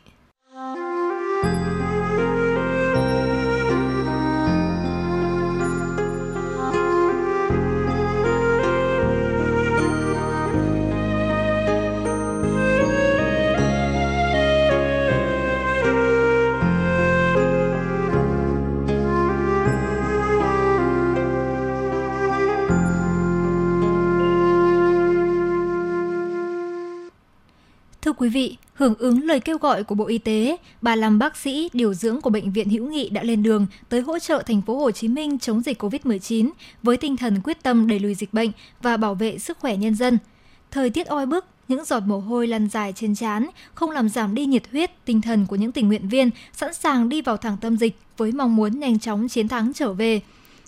Thưa 28.01 28.13
quý 28.13 28.29
vị, 28.29 28.57
hưởng 28.73 28.95
ứng 28.95 29.23
lời 29.23 29.39
kêu 29.39 29.57
gọi 29.57 29.83
của 29.83 29.95
Bộ 29.95 30.05
Y 30.05 30.17
tế, 30.17 30.57
35 30.81 31.19
bác 31.19 31.37
sĩ 31.37 31.69
điều 31.73 31.93
dưỡng 31.93 32.21
của 32.21 32.29
bệnh 32.29 32.51
viện 32.51 32.69
Hữu 32.69 32.87
Nghị 32.87 33.09
đã 33.09 33.23
lên 33.23 33.43
đường 33.43 33.67
tới 33.89 34.01
hỗ 34.01 34.19
trợ 34.19 34.43
thành 34.45 34.61
phố 34.61 34.77
Hồ 34.77 34.91
Chí 34.91 35.07
Minh 35.07 35.39
chống 35.39 35.61
dịch 35.61 35.83
COVID-19 35.83 36.49
với 36.83 36.97
tinh 36.97 37.17
thần 37.17 37.41
quyết 37.43 37.63
tâm 37.63 37.87
đẩy 37.87 37.99
lùi 37.99 38.15
dịch 38.15 38.33
bệnh 38.33 38.51
và 38.81 38.97
bảo 38.97 39.15
vệ 39.15 39.37
sức 39.37 39.59
khỏe 39.59 39.77
nhân 39.77 39.95
dân. 39.95 40.17
Thời 40.71 40.89
tiết 40.89 41.07
oi 41.07 41.25
bức, 41.25 41.45
những 41.67 41.85
giọt 41.85 42.03
mồ 42.05 42.19
hôi 42.19 42.47
lăn 42.47 42.69
dài 42.69 42.93
trên 42.95 43.15
trán 43.15 43.47
không 43.73 43.91
làm 43.91 44.09
giảm 44.09 44.35
đi 44.35 44.45
nhiệt 44.45 44.63
huyết, 44.71 44.91
tinh 45.05 45.21
thần 45.21 45.45
của 45.45 45.55
những 45.55 45.71
tình 45.71 45.87
nguyện 45.87 46.09
viên 46.09 46.29
sẵn 46.53 46.73
sàng 46.73 47.09
đi 47.09 47.21
vào 47.21 47.37
thẳng 47.37 47.57
tâm 47.61 47.77
dịch 47.77 47.97
với 48.17 48.31
mong 48.31 48.55
muốn 48.55 48.79
nhanh 48.79 48.99
chóng 48.99 49.27
chiến 49.27 49.47
thắng 49.47 49.73
trở 49.73 49.93
về. 49.93 50.21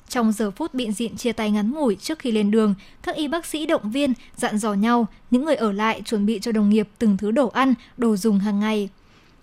Trong 0.10 0.32
giờ 0.32 0.52
phút 0.52 0.74
biện 0.74 0.92
diện 0.92 1.18
chia 1.18 1.32
tay 1.32 1.52
ngắn 1.52 1.72
ngủi 1.72 1.96
trước 1.96 2.20
khi 2.20 2.32
lên 2.32 2.52
đường, 2.52 2.76
các 3.04 3.16
y 3.16 3.28
bác 3.28 3.46
sĩ 3.46 3.66
động 3.66 3.92
viên, 3.92 4.14
dặn 4.36 4.58
dò 4.58 4.74
nhau, 4.74 5.08
những 5.32 5.46
người 5.46 5.56
ở 5.56 5.72
lại 5.72 6.02
chuẩn 6.06 6.26
bị 6.26 6.40
cho 6.42 6.52
đồng 6.52 6.70
nghiệp 6.70 6.88
từng 7.00 7.18
thứ 7.18 7.32
đồ 7.32 7.48
ăn, 7.48 7.74
đồ 7.98 8.16
dùng 8.16 8.40
hàng 8.40 8.60
ngày. 8.60 8.90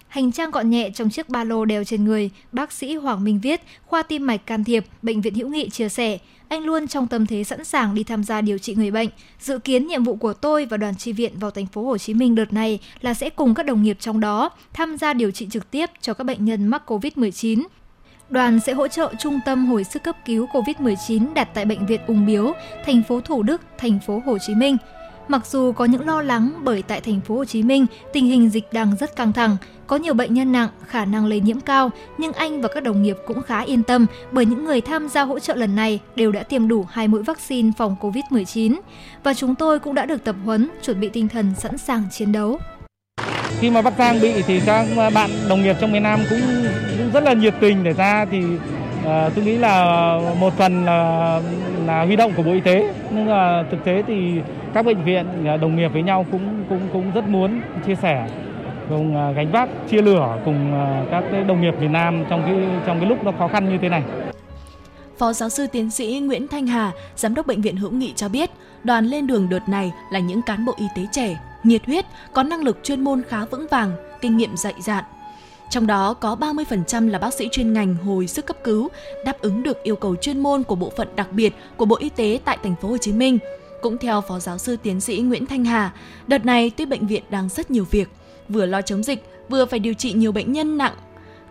Hành 0.09 0.33
trang 0.33 0.51
gọn 0.51 0.71
nhẹ 0.71 0.91
trong 0.95 1.11
chiếc 1.11 1.29
ba 1.29 1.45
lô 1.45 1.65
đeo 1.65 1.85
trên 1.85 2.05
người, 2.05 2.31
bác 2.53 2.73
sĩ 2.73 2.95
Hoàng 2.95 3.25
Minh 3.25 3.41
Viết, 3.41 3.61
khoa 3.87 4.03
tim 4.03 4.27
mạch 4.27 4.47
can 4.47 4.65
thiệp, 4.65 4.85
Bệnh 5.03 5.21
viện 5.21 5.35
Hữu 5.35 5.49
Nghị 5.49 5.69
chia 5.69 5.89
sẻ, 5.89 6.19
anh 6.49 6.65
luôn 6.65 6.89
trong 6.89 7.07
tâm 7.07 7.27
thế 7.27 7.45
sẵn 7.45 7.65
sàng 7.65 7.95
đi 7.95 8.05
tham 8.05 8.25
gia 8.25 8.41
điều 8.41 8.59
trị 8.59 8.75
người 8.75 8.91
bệnh. 8.91 9.09
Dự 9.41 9.59
kiến 9.59 9.87
nhiệm 9.87 10.05
vụ 10.05 10.17
của 10.17 10.33
tôi 10.33 10.67
và 10.67 10.77
đoàn 10.77 10.97
tri 10.97 11.13
viện 11.13 11.33
vào 11.39 11.51
thành 11.51 11.67
phố 11.67 11.85
Hồ 11.85 11.99
Chí 11.99 12.15
Minh 12.15 12.35
đợt 12.35 12.53
này 12.53 12.79
là 13.01 13.15
sẽ 13.15 13.31
cùng 13.31 13.55
các 13.55 13.67
đồng 13.67 13.83
nghiệp 13.83 13.97
trong 14.01 14.21
đó 14.21 14.51
tham 14.73 14.99
gia 14.99 15.13
điều 15.13 15.31
trị 15.31 15.47
trực 15.51 15.71
tiếp 15.71 15.91
cho 16.01 16.15
các 16.15 16.25
bệnh 16.25 16.45
nhân 16.45 16.67
mắc 16.67 16.91
COVID-19. 16.91 17.63
Đoàn 18.31 18.61
sẽ 18.61 18.73
hỗ 18.73 18.89
trợ 18.89 19.13
trung 19.19 19.41
tâm 19.45 19.67
hồi 19.67 19.85
sức 19.85 20.03
cấp 20.03 20.17
cứu 20.25 20.47
COVID-19 20.47 21.35
đặt 21.35 21.49
tại 21.55 21.65
bệnh 21.65 21.87
viện 21.87 22.01
Ung 22.07 22.27
Biếu, 22.27 22.53
thành 22.87 23.03
phố 23.09 23.21
Thủ 23.21 23.43
Đức, 23.43 23.61
thành 23.79 23.99
phố 24.07 24.23
Hồ 24.27 24.39
Chí 24.39 24.55
Minh. 24.55 24.77
Mặc 25.29 25.47
dù 25.47 25.73
có 25.73 25.85
những 25.85 26.07
lo 26.07 26.23
lắng 26.23 26.53
bởi 26.63 26.83
tại 26.83 27.01
thành 27.01 27.21
phố 27.21 27.35
Hồ 27.37 27.45
Chí 27.45 27.63
Minh 27.63 27.87
tình 28.13 28.27
hình 28.27 28.51
dịch 28.51 28.73
đang 28.73 28.97
rất 29.01 29.17
căng 29.17 29.33
thẳng, 29.33 29.57
có 29.87 29.97
nhiều 29.97 30.15
bệnh 30.15 30.35
nhân 30.35 30.53
nặng, 30.53 30.69
khả 30.87 31.05
năng 31.05 31.27
lây 31.27 31.41
nhiễm 31.41 31.61
cao, 31.61 31.91
nhưng 32.19 32.33
anh 32.33 32.61
và 32.61 32.69
các 32.75 32.83
đồng 32.83 33.03
nghiệp 33.03 33.17
cũng 33.27 33.43
khá 33.43 33.61
yên 33.61 33.83
tâm 33.83 34.07
bởi 34.31 34.47
những 34.47 34.65
người 34.65 34.81
tham 34.81 35.09
gia 35.09 35.23
hỗ 35.23 35.39
trợ 35.39 35.55
lần 35.55 35.77
này 35.77 36.01
đều 36.17 36.33
đã 36.33 36.43
tiêm 36.43 36.69
đủ 36.69 36.87
hai 36.91 37.09
mũi 37.09 37.23
vaccine 37.23 37.71
phòng 37.79 37.97
COVID-19 38.01 38.81
và 39.23 39.35
chúng 39.35 39.55
tôi 39.55 39.79
cũng 39.79 39.95
đã 39.95 40.07
được 40.07 40.25
tập 40.25 40.37
huấn 40.45 40.69
chuẩn 40.83 41.01
bị 41.01 41.09
tinh 41.09 41.29
thần 41.29 41.55
sẵn 41.59 41.79
sàng 41.79 42.03
chiến 42.11 42.33
đấu. 42.33 42.59
Khi 43.59 43.71
mà 43.71 43.83
Bắc 43.83 43.95
Giang 43.99 44.21
bị 44.21 44.43
thì 44.43 44.61
các 44.67 44.87
bạn 45.15 45.31
đồng 45.49 45.63
nghiệp 45.63 45.77
trong 45.81 45.93
miền 45.93 46.03
Nam 46.03 46.21
cũng, 46.31 46.41
cũng 46.41 46.90
rất 47.13 47.25
là 47.25 47.33
nhiệt 47.33 47.55
tình 47.61 47.85
để 47.85 47.93
ra 47.93 48.25
thì 48.31 48.43
À, 49.05 49.31
tôi 49.35 49.45
nghĩ 49.45 49.57
là 49.57 49.85
một 50.41 50.53
phần 50.57 50.85
là 50.85 51.41
là 51.87 52.05
huy 52.05 52.17
động 52.17 52.33
của 52.37 52.43
Bộ 52.43 52.53
Y 52.53 52.61
tế 52.61 52.95
nhưng 53.11 53.27
mà 53.27 53.65
thực 53.71 53.85
tế 53.85 54.03
thì 54.07 54.41
các 54.75 54.85
bệnh 54.85 55.05
viện 55.05 55.27
ờ, 55.47 55.57
đồng 55.57 55.77
nghiệp 55.77 55.93
với 55.93 56.03
nhau 56.03 56.27
cũng 56.33 56.65
cũng 56.69 56.81
cũng 56.93 57.11
rất 57.15 57.25
muốn 57.29 57.61
chia 57.87 57.95
sẻ 57.95 58.29
cùng 58.89 59.17
ờ, 59.17 59.33
gánh 59.33 59.51
vác 59.51 59.69
chia 59.91 60.03
lửa 60.03 60.39
cùng 60.45 60.73
các 61.11 61.25
đồng 61.49 61.61
nghiệp 61.61 61.75
Việt 61.81 61.91
Nam 61.91 62.25
trong 62.31 62.43
cái 62.47 62.55
trong 62.87 63.01
cái 63.01 63.09
lúc 63.09 63.25
nó 63.25 63.33
khó 63.39 63.49
khăn 63.49 63.69
như 63.71 63.79
thế 63.83 63.89
này. 63.89 64.03
Phó 65.19 65.33
giáo 65.33 65.49
sư 65.49 65.67
tiến 65.67 65.91
sĩ 65.91 66.21
Nguyễn 66.21 66.49
Thanh 66.49 66.67
Hà, 66.67 66.93
giám 67.17 67.35
đốc 67.35 67.47
bệnh 67.47 67.61
viện 67.61 67.77
Hữu 67.77 67.91
Nghị 67.91 68.13
cho 68.17 68.29
biết, 68.29 68.51
đoàn 68.85 69.07
lên 69.07 69.27
đường 69.27 69.49
đợt 69.49 69.69
này 69.69 69.93
là 70.13 70.19
những 70.19 70.43
cán 70.43 70.65
bộ 70.65 70.73
y 70.79 70.87
tế 70.97 71.03
trẻ, 71.13 71.37
nhiệt 71.65 71.87
huyết, 71.87 72.05
có 72.33 72.43
năng 72.43 72.63
lực 72.63 72.79
chuyên 72.83 73.01
môn 73.01 73.23
khá 73.29 73.45
vững 73.45 73.67
vàng, 73.71 73.93
kinh 74.21 74.37
nghiệm 74.37 74.57
dạy 74.57 74.75
dạn. 74.81 75.05
Trong 75.71 75.87
đó 75.87 76.15
có 76.15 76.37
30% 76.41 77.09
là 77.09 77.19
bác 77.19 77.35
sĩ 77.35 77.49
chuyên 77.53 77.73
ngành 77.73 77.95
hồi 77.95 78.27
sức 78.27 78.47
cấp 78.47 78.57
cứu, 78.65 78.89
đáp 79.25 79.41
ứng 79.41 79.63
được 79.63 79.83
yêu 79.83 79.97
cầu 79.97 80.17
chuyên 80.17 80.41
môn 80.41 80.63
của 80.63 80.75
bộ 80.75 80.93
phận 80.97 81.09
đặc 81.17 81.33
biệt 81.33 81.55
của 81.77 81.85
Bộ 81.85 81.97
Y 81.97 82.09
tế 82.09 82.41
tại 82.45 82.59
thành 82.63 82.75
phố 82.83 82.89
Hồ 82.89 82.97
Chí 82.97 83.13
Minh. 83.13 83.39
Cũng 83.83 83.99
theo 83.99 84.21
Phó 84.21 84.39
giáo 84.39 84.59
sư 84.59 84.77
tiến 84.83 85.01
sĩ 85.01 85.19
Nguyễn 85.21 85.47
Thanh 85.47 85.65
Hà, 85.65 85.93
đợt 86.27 86.45
này 86.45 86.71
tuy 86.77 86.87
bệnh 86.87 87.07
viện 87.07 87.23
đang 87.31 87.49
rất 87.49 87.71
nhiều 87.71 87.85
việc, 87.91 88.09
vừa 88.49 88.67
lo 88.67 88.83
chống 88.83 89.03
dịch, 89.03 89.25
vừa 89.49 89.67
phải 89.67 89.79
điều 89.79 89.95
trị 89.95 90.13
nhiều 90.13 90.33
bệnh 90.33 90.53
nhân 90.53 90.79
nặng. 90.79 90.95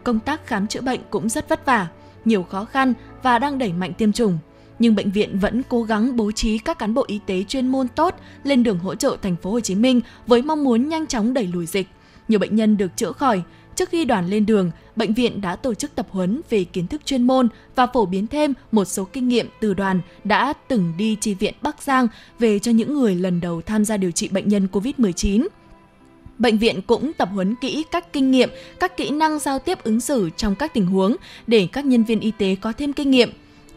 Công 0.03 0.19
tác 0.19 0.47
khám 0.47 0.67
chữa 0.67 0.81
bệnh 0.81 0.99
cũng 1.09 1.29
rất 1.29 1.49
vất 1.49 1.65
vả, 1.65 1.87
nhiều 2.25 2.43
khó 2.43 2.65
khăn 2.65 2.93
và 3.23 3.39
đang 3.39 3.57
đẩy 3.57 3.73
mạnh 3.73 3.93
tiêm 3.93 4.11
chủng. 4.11 4.37
Nhưng 4.79 4.95
bệnh 4.95 5.11
viện 5.11 5.39
vẫn 5.39 5.61
cố 5.69 5.83
gắng 5.83 6.15
bố 6.15 6.31
trí 6.31 6.57
các 6.57 6.79
cán 6.79 6.93
bộ 6.93 7.03
y 7.07 7.19
tế 7.25 7.43
chuyên 7.47 7.67
môn 7.67 7.87
tốt 7.87 8.15
lên 8.43 8.63
đường 8.63 8.79
hỗ 8.79 8.95
trợ 8.95 9.17
thành 9.21 9.35
phố 9.35 9.51
Hồ 9.51 9.59
Chí 9.59 9.75
Minh 9.75 10.01
với 10.27 10.41
mong 10.41 10.63
muốn 10.63 10.89
nhanh 10.89 11.07
chóng 11.07 11.33
đẩy 11.33 11.47
lùi 11.47 11.65
dịch. 11.65 11.87
Nhiều 12.27 12.39
bệnh 12.39 12.55
nhân 12.55 12.77
được 12.77 12.91
chữa 12.95 13.11
khỏi. 13.11 13.43
Trước 13.79 13.89
khi 13.89 14.05
đoàn 14.05 14.29
lên 14.29 14.45
đường, 14.45 14.71
bệnh 14.95 15.13
viện 15.13 15.41
đã 15.41 15.55
tổ 15.55 15.73
chức 15.73 15.95
tập 15.95 16.07
huấn 16.11 16.41
về 16.49 16.63
kiến 16.63 16.87
thức 16.87 17.01
chuyên 17.05 17.27
môn 17.27 17.47
và 17.75 17.87
phổ 17.87 18.05
biến 18.05 18.27
thêm 18.27 18.53
một 18.71 18.85
số 18.85 19.03
kinh 19.03 19.27
nghiệm 19.27 19.49
từ 19.59 19.73
đoàn 19.73 20.01
đã 20.23 20.53
từng 20.67 20.93
đi 20.97 21.17
chi 21.21 21.33
viện 21.33 21.53
Bắc 21.61 21.81
Giang 21.81 22.07
về 22.39 22.59
cho 22.59 22.71
những 22.71 22.93
người 22.93 23.15
lần 23.15 23.41
đầu 23.41 23.61
tham 23.61 23.85
gia 23.85 23.97
điều 23.97 24.11
trị 24.11 24.29
bệnh 24.31 24.47
nhân 24.47 24.67
COVID-19 24.71 25.47
bệnh 26.37 26.57
viện 26.57 26.81
cũng 26.81 27.13
tập 27.13 27.29
huấn 27.33 27.55
kỹ 27.55 27.83
các 27.91 28.13
kinh 28.13 28.31
nghiệm, 28.31 28.49
các 28.79 28.97
kỹ 28.97 29.09
năng 29.09 29.39
giao 29.39 29.59
tiếp 29.59 29.83
ứng 29.83 29.99
xử 29.99 30.29
trong 30.37 30.55
các 30.55 30.73
tình 30.73 30.85
huống 30.85 31.15
để 31.47 31.67
các 31.71 31.85
nhân 31.85 32.03
viên 32.03 32.19
y 32.19 32.31
tế 32.31 32.55
có 32.61 32.73
thêm 32.77 32.93
kinh 32.93 33.11
nghiệm. 33.11 33.29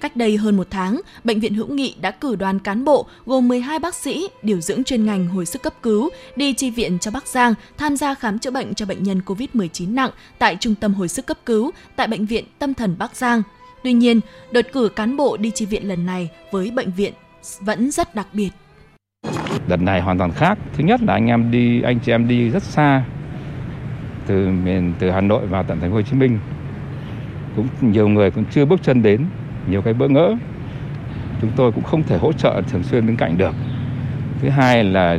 Cách 0.02 0.16
đây 0.16 0.36
hơn 0.36 0.56
một 0.56 0.66
tháng, 0.70 1.00
Bệnh 1.24 1.40
viện 1.40 1.54
Hữu 1.54 1.68
Nghị 1.68 1.94
đã 2.00 2.10
cử 2.10 2.36
đoàn 2.36 2.58
cán 2.58 2.84
bộ 2.84 3.06
gồm 3.26 3.48
12 3.48 3.78
bác 3.78 3.94
sĩ 3.94 4.28
điều 4.42 4.60
dưỡng 4.60 4.84
chuyên 4.84 5.06
ngành 5.06 5.28
hồi 5.28 5.46
sức 5.46 5.62
cấp 5.62 5.72
cứu 5.82 6.10
đi 6.36 6.52
chi 6.52 6.70
viện 6.70 6.98
cho 6.98 7.10
Bắc 7.10 7.26
Giang 7.26 7.54
tham 7.78 7.96
gia 7.96 8.14
khám 8.14 8.38
chữa 8.38 8.50
bệnh 8.50 8.74
cho 8.74 8.86
bệnh 8.86 9.02
nhân 9.02 9.20
COVID-19 9.26 9.94
nặng 9.94 10.10
tại 10.38 10.56
Trung 10.60 10.74
tâm 10.74 10.94
hồi 10.94 11.08
sức 11.08 11.26
cấp 11.26 11.36
cứu 11.46 11.70
tại 11.96 12.06
Bệnh 12.06 12.26
viện 12.26 12.44
Tâm 12.58 12.74
thần 12.74 12.96
Bắc 12.98 13.16
Giang. 13.16 13.42
Tuy 13.84 13.92
nhiên, 13.92 14.20
đợt 14.52 14.72
cử 14.72 14.88
cán 14.88 15.16
bộ 15.16 15.36
đi 15.36 15.50
chi 15.50 15.66
viện 15.66 15.88
lần 15.88 16.06
này 16.06 16.30
với 16.52 16.70
bệnh 16.70 16.90
viện 16.90 17.12
vẫn 17.60 17.90
rất 17.90 18.14
đặc 18.14 18.26
biệt. 18.32 18.50
Đợt 19.68 19.80
này 19.80 20.00
hoàn 20.00 20.18
toàn 20.18 20.32
khác. 20.32 20.58
Thứ 20.76 20.84
nhất 20.84 21.00
là 21.02 21.12
anh 21.12 21.26
em 21.26 21.50
đi, 21.50 21.82
anh 21.82 21.98
chị 22.00 22.12
em 22.12 22.28
đi 22.28 22.48
rất 22.48 22.62
xa 22.62 23.04
từ 24.26 24.48
miền 24.64 24.92
từ 24.98 25.10
Hà 25.10 25.20
Nội 25.20 25.46
vào 25.46 25.64
tận 25.68 25.80
thành 25.80 25.90
phố 25.90 25.96
Hồ 25.96 26.02
Chí 26.02 26.16
Minh. 26.16 26.38
Cũng 27.56 27.68
nhiều 27.80 28.08
người 28.08 28.30
cũng 28.30 28.44
chưa 28.50 28.64
bước 28.64 28.82
chân 28.82 29.02
đến, 29.02 29.26
nhiều 29.68 29.82
cái 29.82 29.94
bỡ 29.94 30.08
ngỡ. 30.08 30.36
Chúng 31.40 31.50
tôi 31.56 31.72
cũng 31.72 31.84
không 31.84 32.02
thể 32.02 32.18
hỗ 32.18 32.32
trợ 32.32 32.62
thường 32.70 32.82
xuyên 32.82 33.06
bên 33.06 33.16
cạnh 33.16 33.38
được. 33.38 33.54
Thứ 34.40 34.48
hai 34.48 34.84
là 34.84 35.18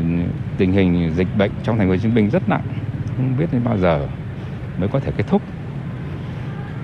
tình 0.57 0.71
hình 0.71 1.11
dịch 1.15 1.27
bệnh 1.37 1.51
trong 1.63 1.77
thành 1.77 1.87
phố 1.87 1.91
Hồ 1.91 1.97
Chí 1.97 2.07
Minh 2.07 2.29
rất 2.29 2.49
nặng, 2.49 2.61
không 3.17 3.37
biết 3.39 3.45
đến 3.51 3.61
bao 3.63 3.77
giờ 3.77 4.07
mới 4.79 4.89
có 4.89 4.99
thể 4.99 5.11
kết 5.17 5.27
thúc. 5.27 5.41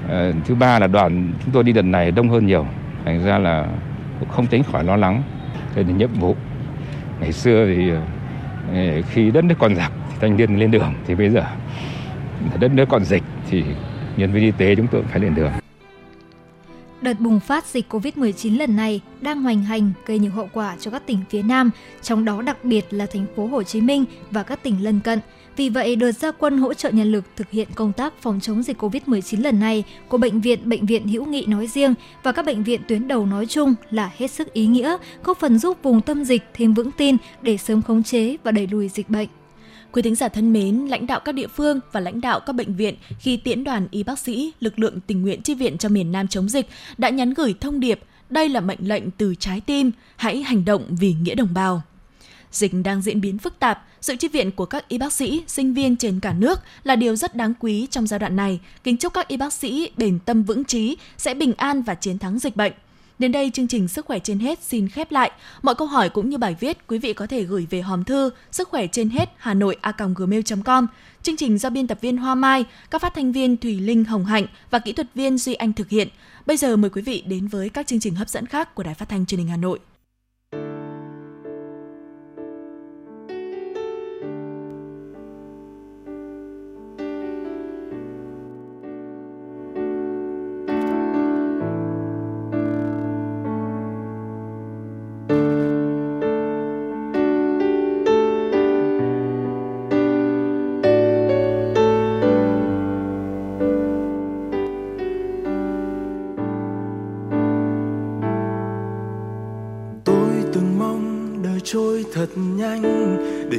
À, 0.09 0.31
thứ 0.45 0.55
ba 0.55 0.79
là 0.79 0.87
đoàn 0.87 1.31
chúng 1.43 1.53
tôi 1.53 1.63
đi 1.63 1.71
đợt 1.71 1.81
này 1.81 2.11
đông 2.11 2.29
hơn 2.29 2.47
nhiều, 2.47 2.65
thành 3.05 3.25
ra 3.25 3.37
là 3.37 3.67
cũng 4.19 4.29
không 4.29 4.47
tránh 4.47 4.63
khỏi 4.63 4.83
lo 4.83 4.95
lắng. 4.95 5.23
đây 5.75 5.85
là 5.85 5.91
nhiệm 5.91 6.13
vụ 6.13 6.35
ngày 7.19 7.31
xưa 7.31 7.65
thì 7.75 7.89
ờ, 8.73 9.01
khi 9.09 9.31
đất 9.31 9.43
nước 9.43 9.55
còn 9.59 9.75
giặc 9.75 9.91
thanh 10.19 10.37
niên 10.37 10.59
lên 10.59 10.71
đường 10.71 10.93
thì 11.07 11.15
bây 11.15 11.29
giờ 11.29 11.43
đất 12.59 12.71
nước 12.73 12.89
còn 12.89 13.03
dịch 13.03 13.23
thì 13.49 13.63
nhân 14.17 14.31
viên 14.31 14.43
y 14.43 14.51
tế 14.51 14.75
chúng 14.75 14.87
tôi 14.87 15.03
phải 15.11 15.19
lên 15.19 15.35
đường 15.35 15.51
Đợt 17.01 17.19
bùng 17.19 17.39
phát 17.39 17.65
dịch 17.65 17.93
COVID-19 17.93 18.57
lần 18.57 18.75
này 18.75 19.01
đang 19.21 19.41
hoành 19.41 19.63
hành 19.63 19.91
gây 20.05 20.19
nhiều 20.19 20.31
hậu 20.31 20.49
quả 20.53 20.75
cho 20.79 20.91
các 20.91 21.05
tỉnh 21.05 21.19
phía 21.29 21.41
Nam, 21.41 21.71
trong 22.01 22.25
đó 22.25 22.41
đặc 22.41 22.63
biệt 22.63 22.85
là 22.89 23.05
thành 23.05 23.25
phố 23.35 23.47
Hồ 23.47 23.63
Chí 23.63 23.81
Minh 23.81 24.05
và 24.31 24.43
các 24.43 24.63
tỉnh 24.63 24.83
lân 24.83 24.99
cận. 24.99 25.19
Vì 25.55 25.69
vậy, 25.69 25.95
đợt 25.95 26.11
gia 26.11 26.31
quân 26.31 26.57
hỗ 26.57 26.73
trợ 26.73 26.89
nhân 26.89 27.11
lực 27.11 27.25
thực 27.35 27.49
hiện 27.49 27.67
công 27.75 27.93
tác 27.93 28.13
phòng 28.21 28.39
chống 28.39 28.63
dịch 28.63 28.81
COVID-19 28.81 29.43
lần 29.43 29.59
này 29.59 29.83
của 30.07 30.17
bệnh 30.17 30.41
viện 30.41 30.69
Bệnh 30.69 30.85
viện 30.85 31.07
Hữu 31.07 31.25
Nghị 31.25 31.45
nói 31.45 31.67
riêng 31.67 31.93
và 32.23 32.31
các 32.31 32.45
bệnh 32.45 32.63
viện 32.63 32.81
tuyến 32.87 33.07
đầu 33.07 33.25
nói 33.25 33.45
chung 33.45 33.75
là 33.91 34.11
hết 34.17 34.31
sức 34.31 34.53
ý 34.53 34.65
nghĩa, 34.65 34.97
góp 35.23 35.39
phần 35.39 35.59
giúp 35.59 35.77
vùng 35.83 36.01
tâm 36.01 36.23
dịch 36.23 36.43
thêm 36.53 36.73
vững 36.73 36.91
tin 36.91 37.17
để 37.41 37.57
sớm 37.57 37.81
khống 37.81 38.03
chế 38.03 38.37
và 38.43 38.51
đẩy 38.51 38.67
lùi 38.67 38.89
dịch 38.89 39.09
bệnh. 39.09 39.27
Quý 39.91 40.01
thính 40.01 40.15
giả 40.15 40.27
thân 40.27 40.53
mến, 40.53 40.85
lãnh 40.85 41.07
đạo 41.07 41.19
các 41.19 41.31
địa 41.31 41.47
phương 41.47 41.79
và 41.91 41.99
lãnh 41.99 42.21
đạo 42.21 42.39
các 42.39 42.53
bệnh 42.53 42.75
viện 42.75 42.95
khi 43.19 43.37
tiễn 43.37 43.63
đoàn 43.63 43.87
y 43.91 44.03
bác 44.03 44.19
sĩ, 44.19 44.51
lực 44.59 44.79
lượng 44.79 44.99
tình 45.07 45.21
nguyện 45.21 45.41
chi 45.41 45.55
viện 45.55 45.77
cho 45.77 45.89
miền 45.89 46.11
Nam 46.11 46.27
chống 46.27 46.49
dịch 46.49 46.67
đã 46.97 47.09
nhắn 47.09 47.33
gửi 47.33 47.55
thông 47.59 47.79
điệp 47.79 47.99
đây 48.29 48.49
là 48.49 48.59
mệnh 48.59 48.79
lệnh 48.87 49.11
từ 49.11 49.35
trái 49.39 49.61
tim, 49.61 49.91
hãy 50.15 50.43
hành 50.43 50.65
động 50.65 50.85
vì 50.99 51.13
nghĩa 51.13 51.35
đồng 51.35 51.53
bào. 51.53 51.81
Dịch 52.51 52.71
đang 52.83 53.01
diễn 53.01 53.21
biến 53.21 53.37
phức 53.37 53.59
tạp, 53.59 53.85
sự 54.01 54.15
chi 54.15 54.27
viện 54.27 54.51
của 54.51 54.65
các 54.65 54.87
y 54.87 54.97
bác 54.97 55.13
sĩ, 55.13 55.43
sinh 55.47 55.73
viên 55.73 55.95
trên 55.95 56.19
cả 56.19 56.33
nước 56.33 56.59
là 56.83 56.95
điều 56.95 57.15
rất 57.15 57.35
đáng 57.35 57.53
quý 57.59 57.87
trong 57.91 58.07
giai 58.07 58.19
đoạn 58.19 58.35
này. 58.35 58.59
Kính 58.83 58.97
chúc 58.97 59.13
các 59.13 59.27
y 59.27 59.37
bác 59.37 59.53
sĩ 59.53 59.91
bền 59.97 60.19
tâm 60.19 60.43
vững 60.43 60.65
trí, 60.65 60.97
sẽ 61.17 61.33
bình 61.33 61.53
an 61.57 61.81
và 61.81 61.95
chiến 61.95 62.19
thắng 62.19 62.39
dịch 62.39 62.55
bệnh. 62.55 62.73
Đến 63.19 63.31
đây 63.31 63.51
chương 63.53 63.67
trình 63.67 63.87
Sức 63.87 64.05
khỏe 64.05 64.19
trên 64.19 64.39
hết 64.39 64.63
xin 64.63 64.87
khép 64.89 65.11
lại. 65.11 65.31
Mọi 65.61 65.75
câu 65.75 65.87
hỏi 65.87 66.09
cũng 66.09 66.29
như 66.29 66.37
bài 66.37 66.55
viết 66.59 66.87
quý 66.87 66.99
vị 66.99 67.13
có 67.13 67.27
thể 67.27 67.43
gửi 67.43 67.67
về 67.69 67.81
hòm 67.81 68.03
thư 68.03 68.29
sức 68.51 68.69
khỏe 68.69 68.87
trên 68.87 69.09
hết 69.09 69.29
hà 69.37 69.53
nội 69.53 69.77
a 69.81 69.93
gmail.com. 70.15 70.87
Chương 71.23 71.37
trình 71.37 71.57
do 71.57 71.69
biên 71.69 71.87
tập 71.87 71.97
viên 72.01 72.17
Hoa 72.17 72.35
Mai, 72.35 72.65
các 72.91 73.01
phát 73.01 73.13
thanh 73.15 73.31
viên 73.31 73.57
Thùy 73.57 73.79
Linh 73.79 74.05
Hồng 74.05 74.25
Hạnh 74.25 74.45
và 74.71 74.79
kỹ 74.79 74.93
thuật 74.93 75.07
viên 75.15 75.37
Duy 75.37 75.53
Anh 75.53 75.73
thực 75.73 75.89
hiện. 75.89 76.07
Bây 76.45 76.57
giờ 76.57 76.75
mời 76.75 76.89
quý 76.89 77.01
vị 77.01 77.23
đến 77.27 77.47
với 77.47 77.69
các 77.69 77.87
chương 77.87 77.99
trình 77.99 78.15
hấp 78.15 78.29
dẫn 78.29 78.45
khác 78.45 78.75
của 78.75 78.83
Đài 78.83 78.93
Phát 78.93 79.09
thanh 79.09 79.25
Truyền 79.25 79.39
hình 79.39 79.47
Hà 79.47 79.57
Nội. 79.57 79.79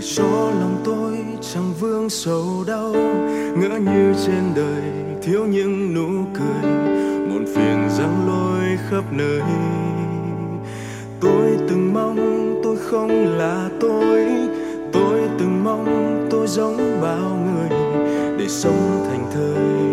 Cho 0.02 0.50
lòng 0.60 0.80
tôi 0.84 1.18
chẳng 1.40 1.74
vương 1.80 2.10
sầu 2.10 2.64
đau. 2.66 2.92
Ngỡ 3.56 3.78
như 3.78 4.14
trên 4.26 4.54
đời 4.54 4.82
thiếu 5.22 5.44
những 5.44 5.94
nụ 5.94 6.24
cười, 6.34 6.72
muộn 7.28 7.44
phiền 7.54 7.88
giăng 7.98 8.26
lôi 8.26 8.78
khắp 8.90 9.04
nơi. 9.12 9.42
Tôi 11.20 11.58
từng 11.68 11.94
mong 11.94 12.60
tôi 12.64 12.76
không 12.90 13.38
là 13.38 13.68
tôi 13.80 14.26
tôi 14.92 15.20
từng 15.38 15.64
mong 15.64 16.26
tôi 16.30 16.46
giống 16.46 17.00
bao 17.02 17.38
người 17.44 17.78
để 18.38 18.48
sống 18.48 19.06
thành 19.08 19.30
thơi 19.34 19.90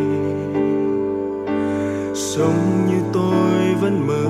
sống 2.15 2.87
như 2.89 2.97
tôi 3.13 3.75
vẫn 3.81 4.07
mơ. 4.07 4.25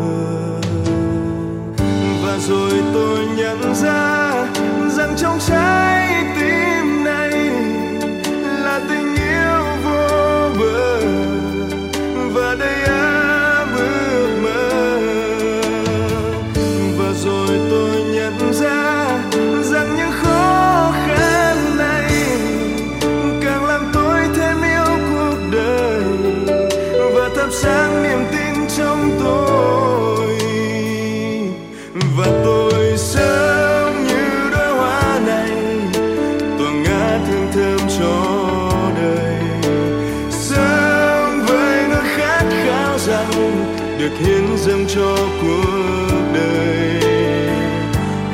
Và 2.23 2.37
rồi 2.47 2.71
tôi 2.93 3.19
nhận 3.37 3.75
ra 3.75 4.33
rằng 4.97 5.13
trong 5.17 5.39
trái 5.47 5.56
được 43.99 44.11
hiến 44.19 44.57
dâng 44.57 44.85
cho 44.87 45.17
cuộc 45.41 46.21
đời. 46.33 47.01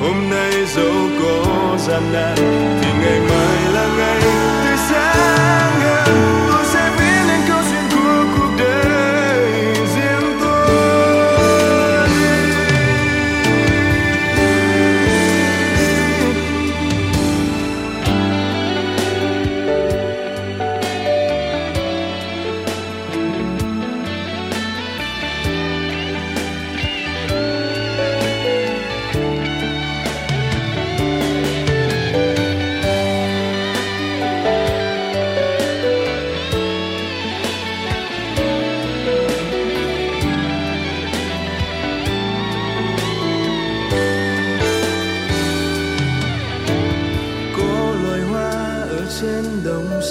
Hôm 0.02 0.30
nay 0.30 0.52
dẫu 0.76 0.94
có 1.24 1.78
gian 1.88 2.14
nan, 2.14 2.36
thì 2.82 2.88
ngày 3.02 3.20
mai 3.20 3.74
là 3.74 3.88
ngày 3.98 4.22
tươi 4.22 4.78
sáng 4.90 5.23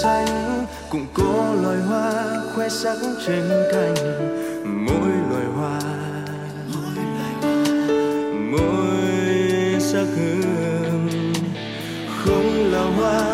xanh, 0.03 0.65
cũng 0.89 1.05
có 1.13 1.55
loài 1.61 1.77
hoa 1.77 2.13
khoe 2.55 2.69
sắc 2.69 2.97
trên 3.27 3.49
cành. 3.71 3.95
Mỗi 4.85 5.11
loài 5.29 5.45
hoa, 5.55 5.79
mỗi 8.51 9.79
sắc 9.79 10.05
hương. 10.15 11.09
Không 12.25 12.71
là 12.71 12.83
hoa 12.97 13.32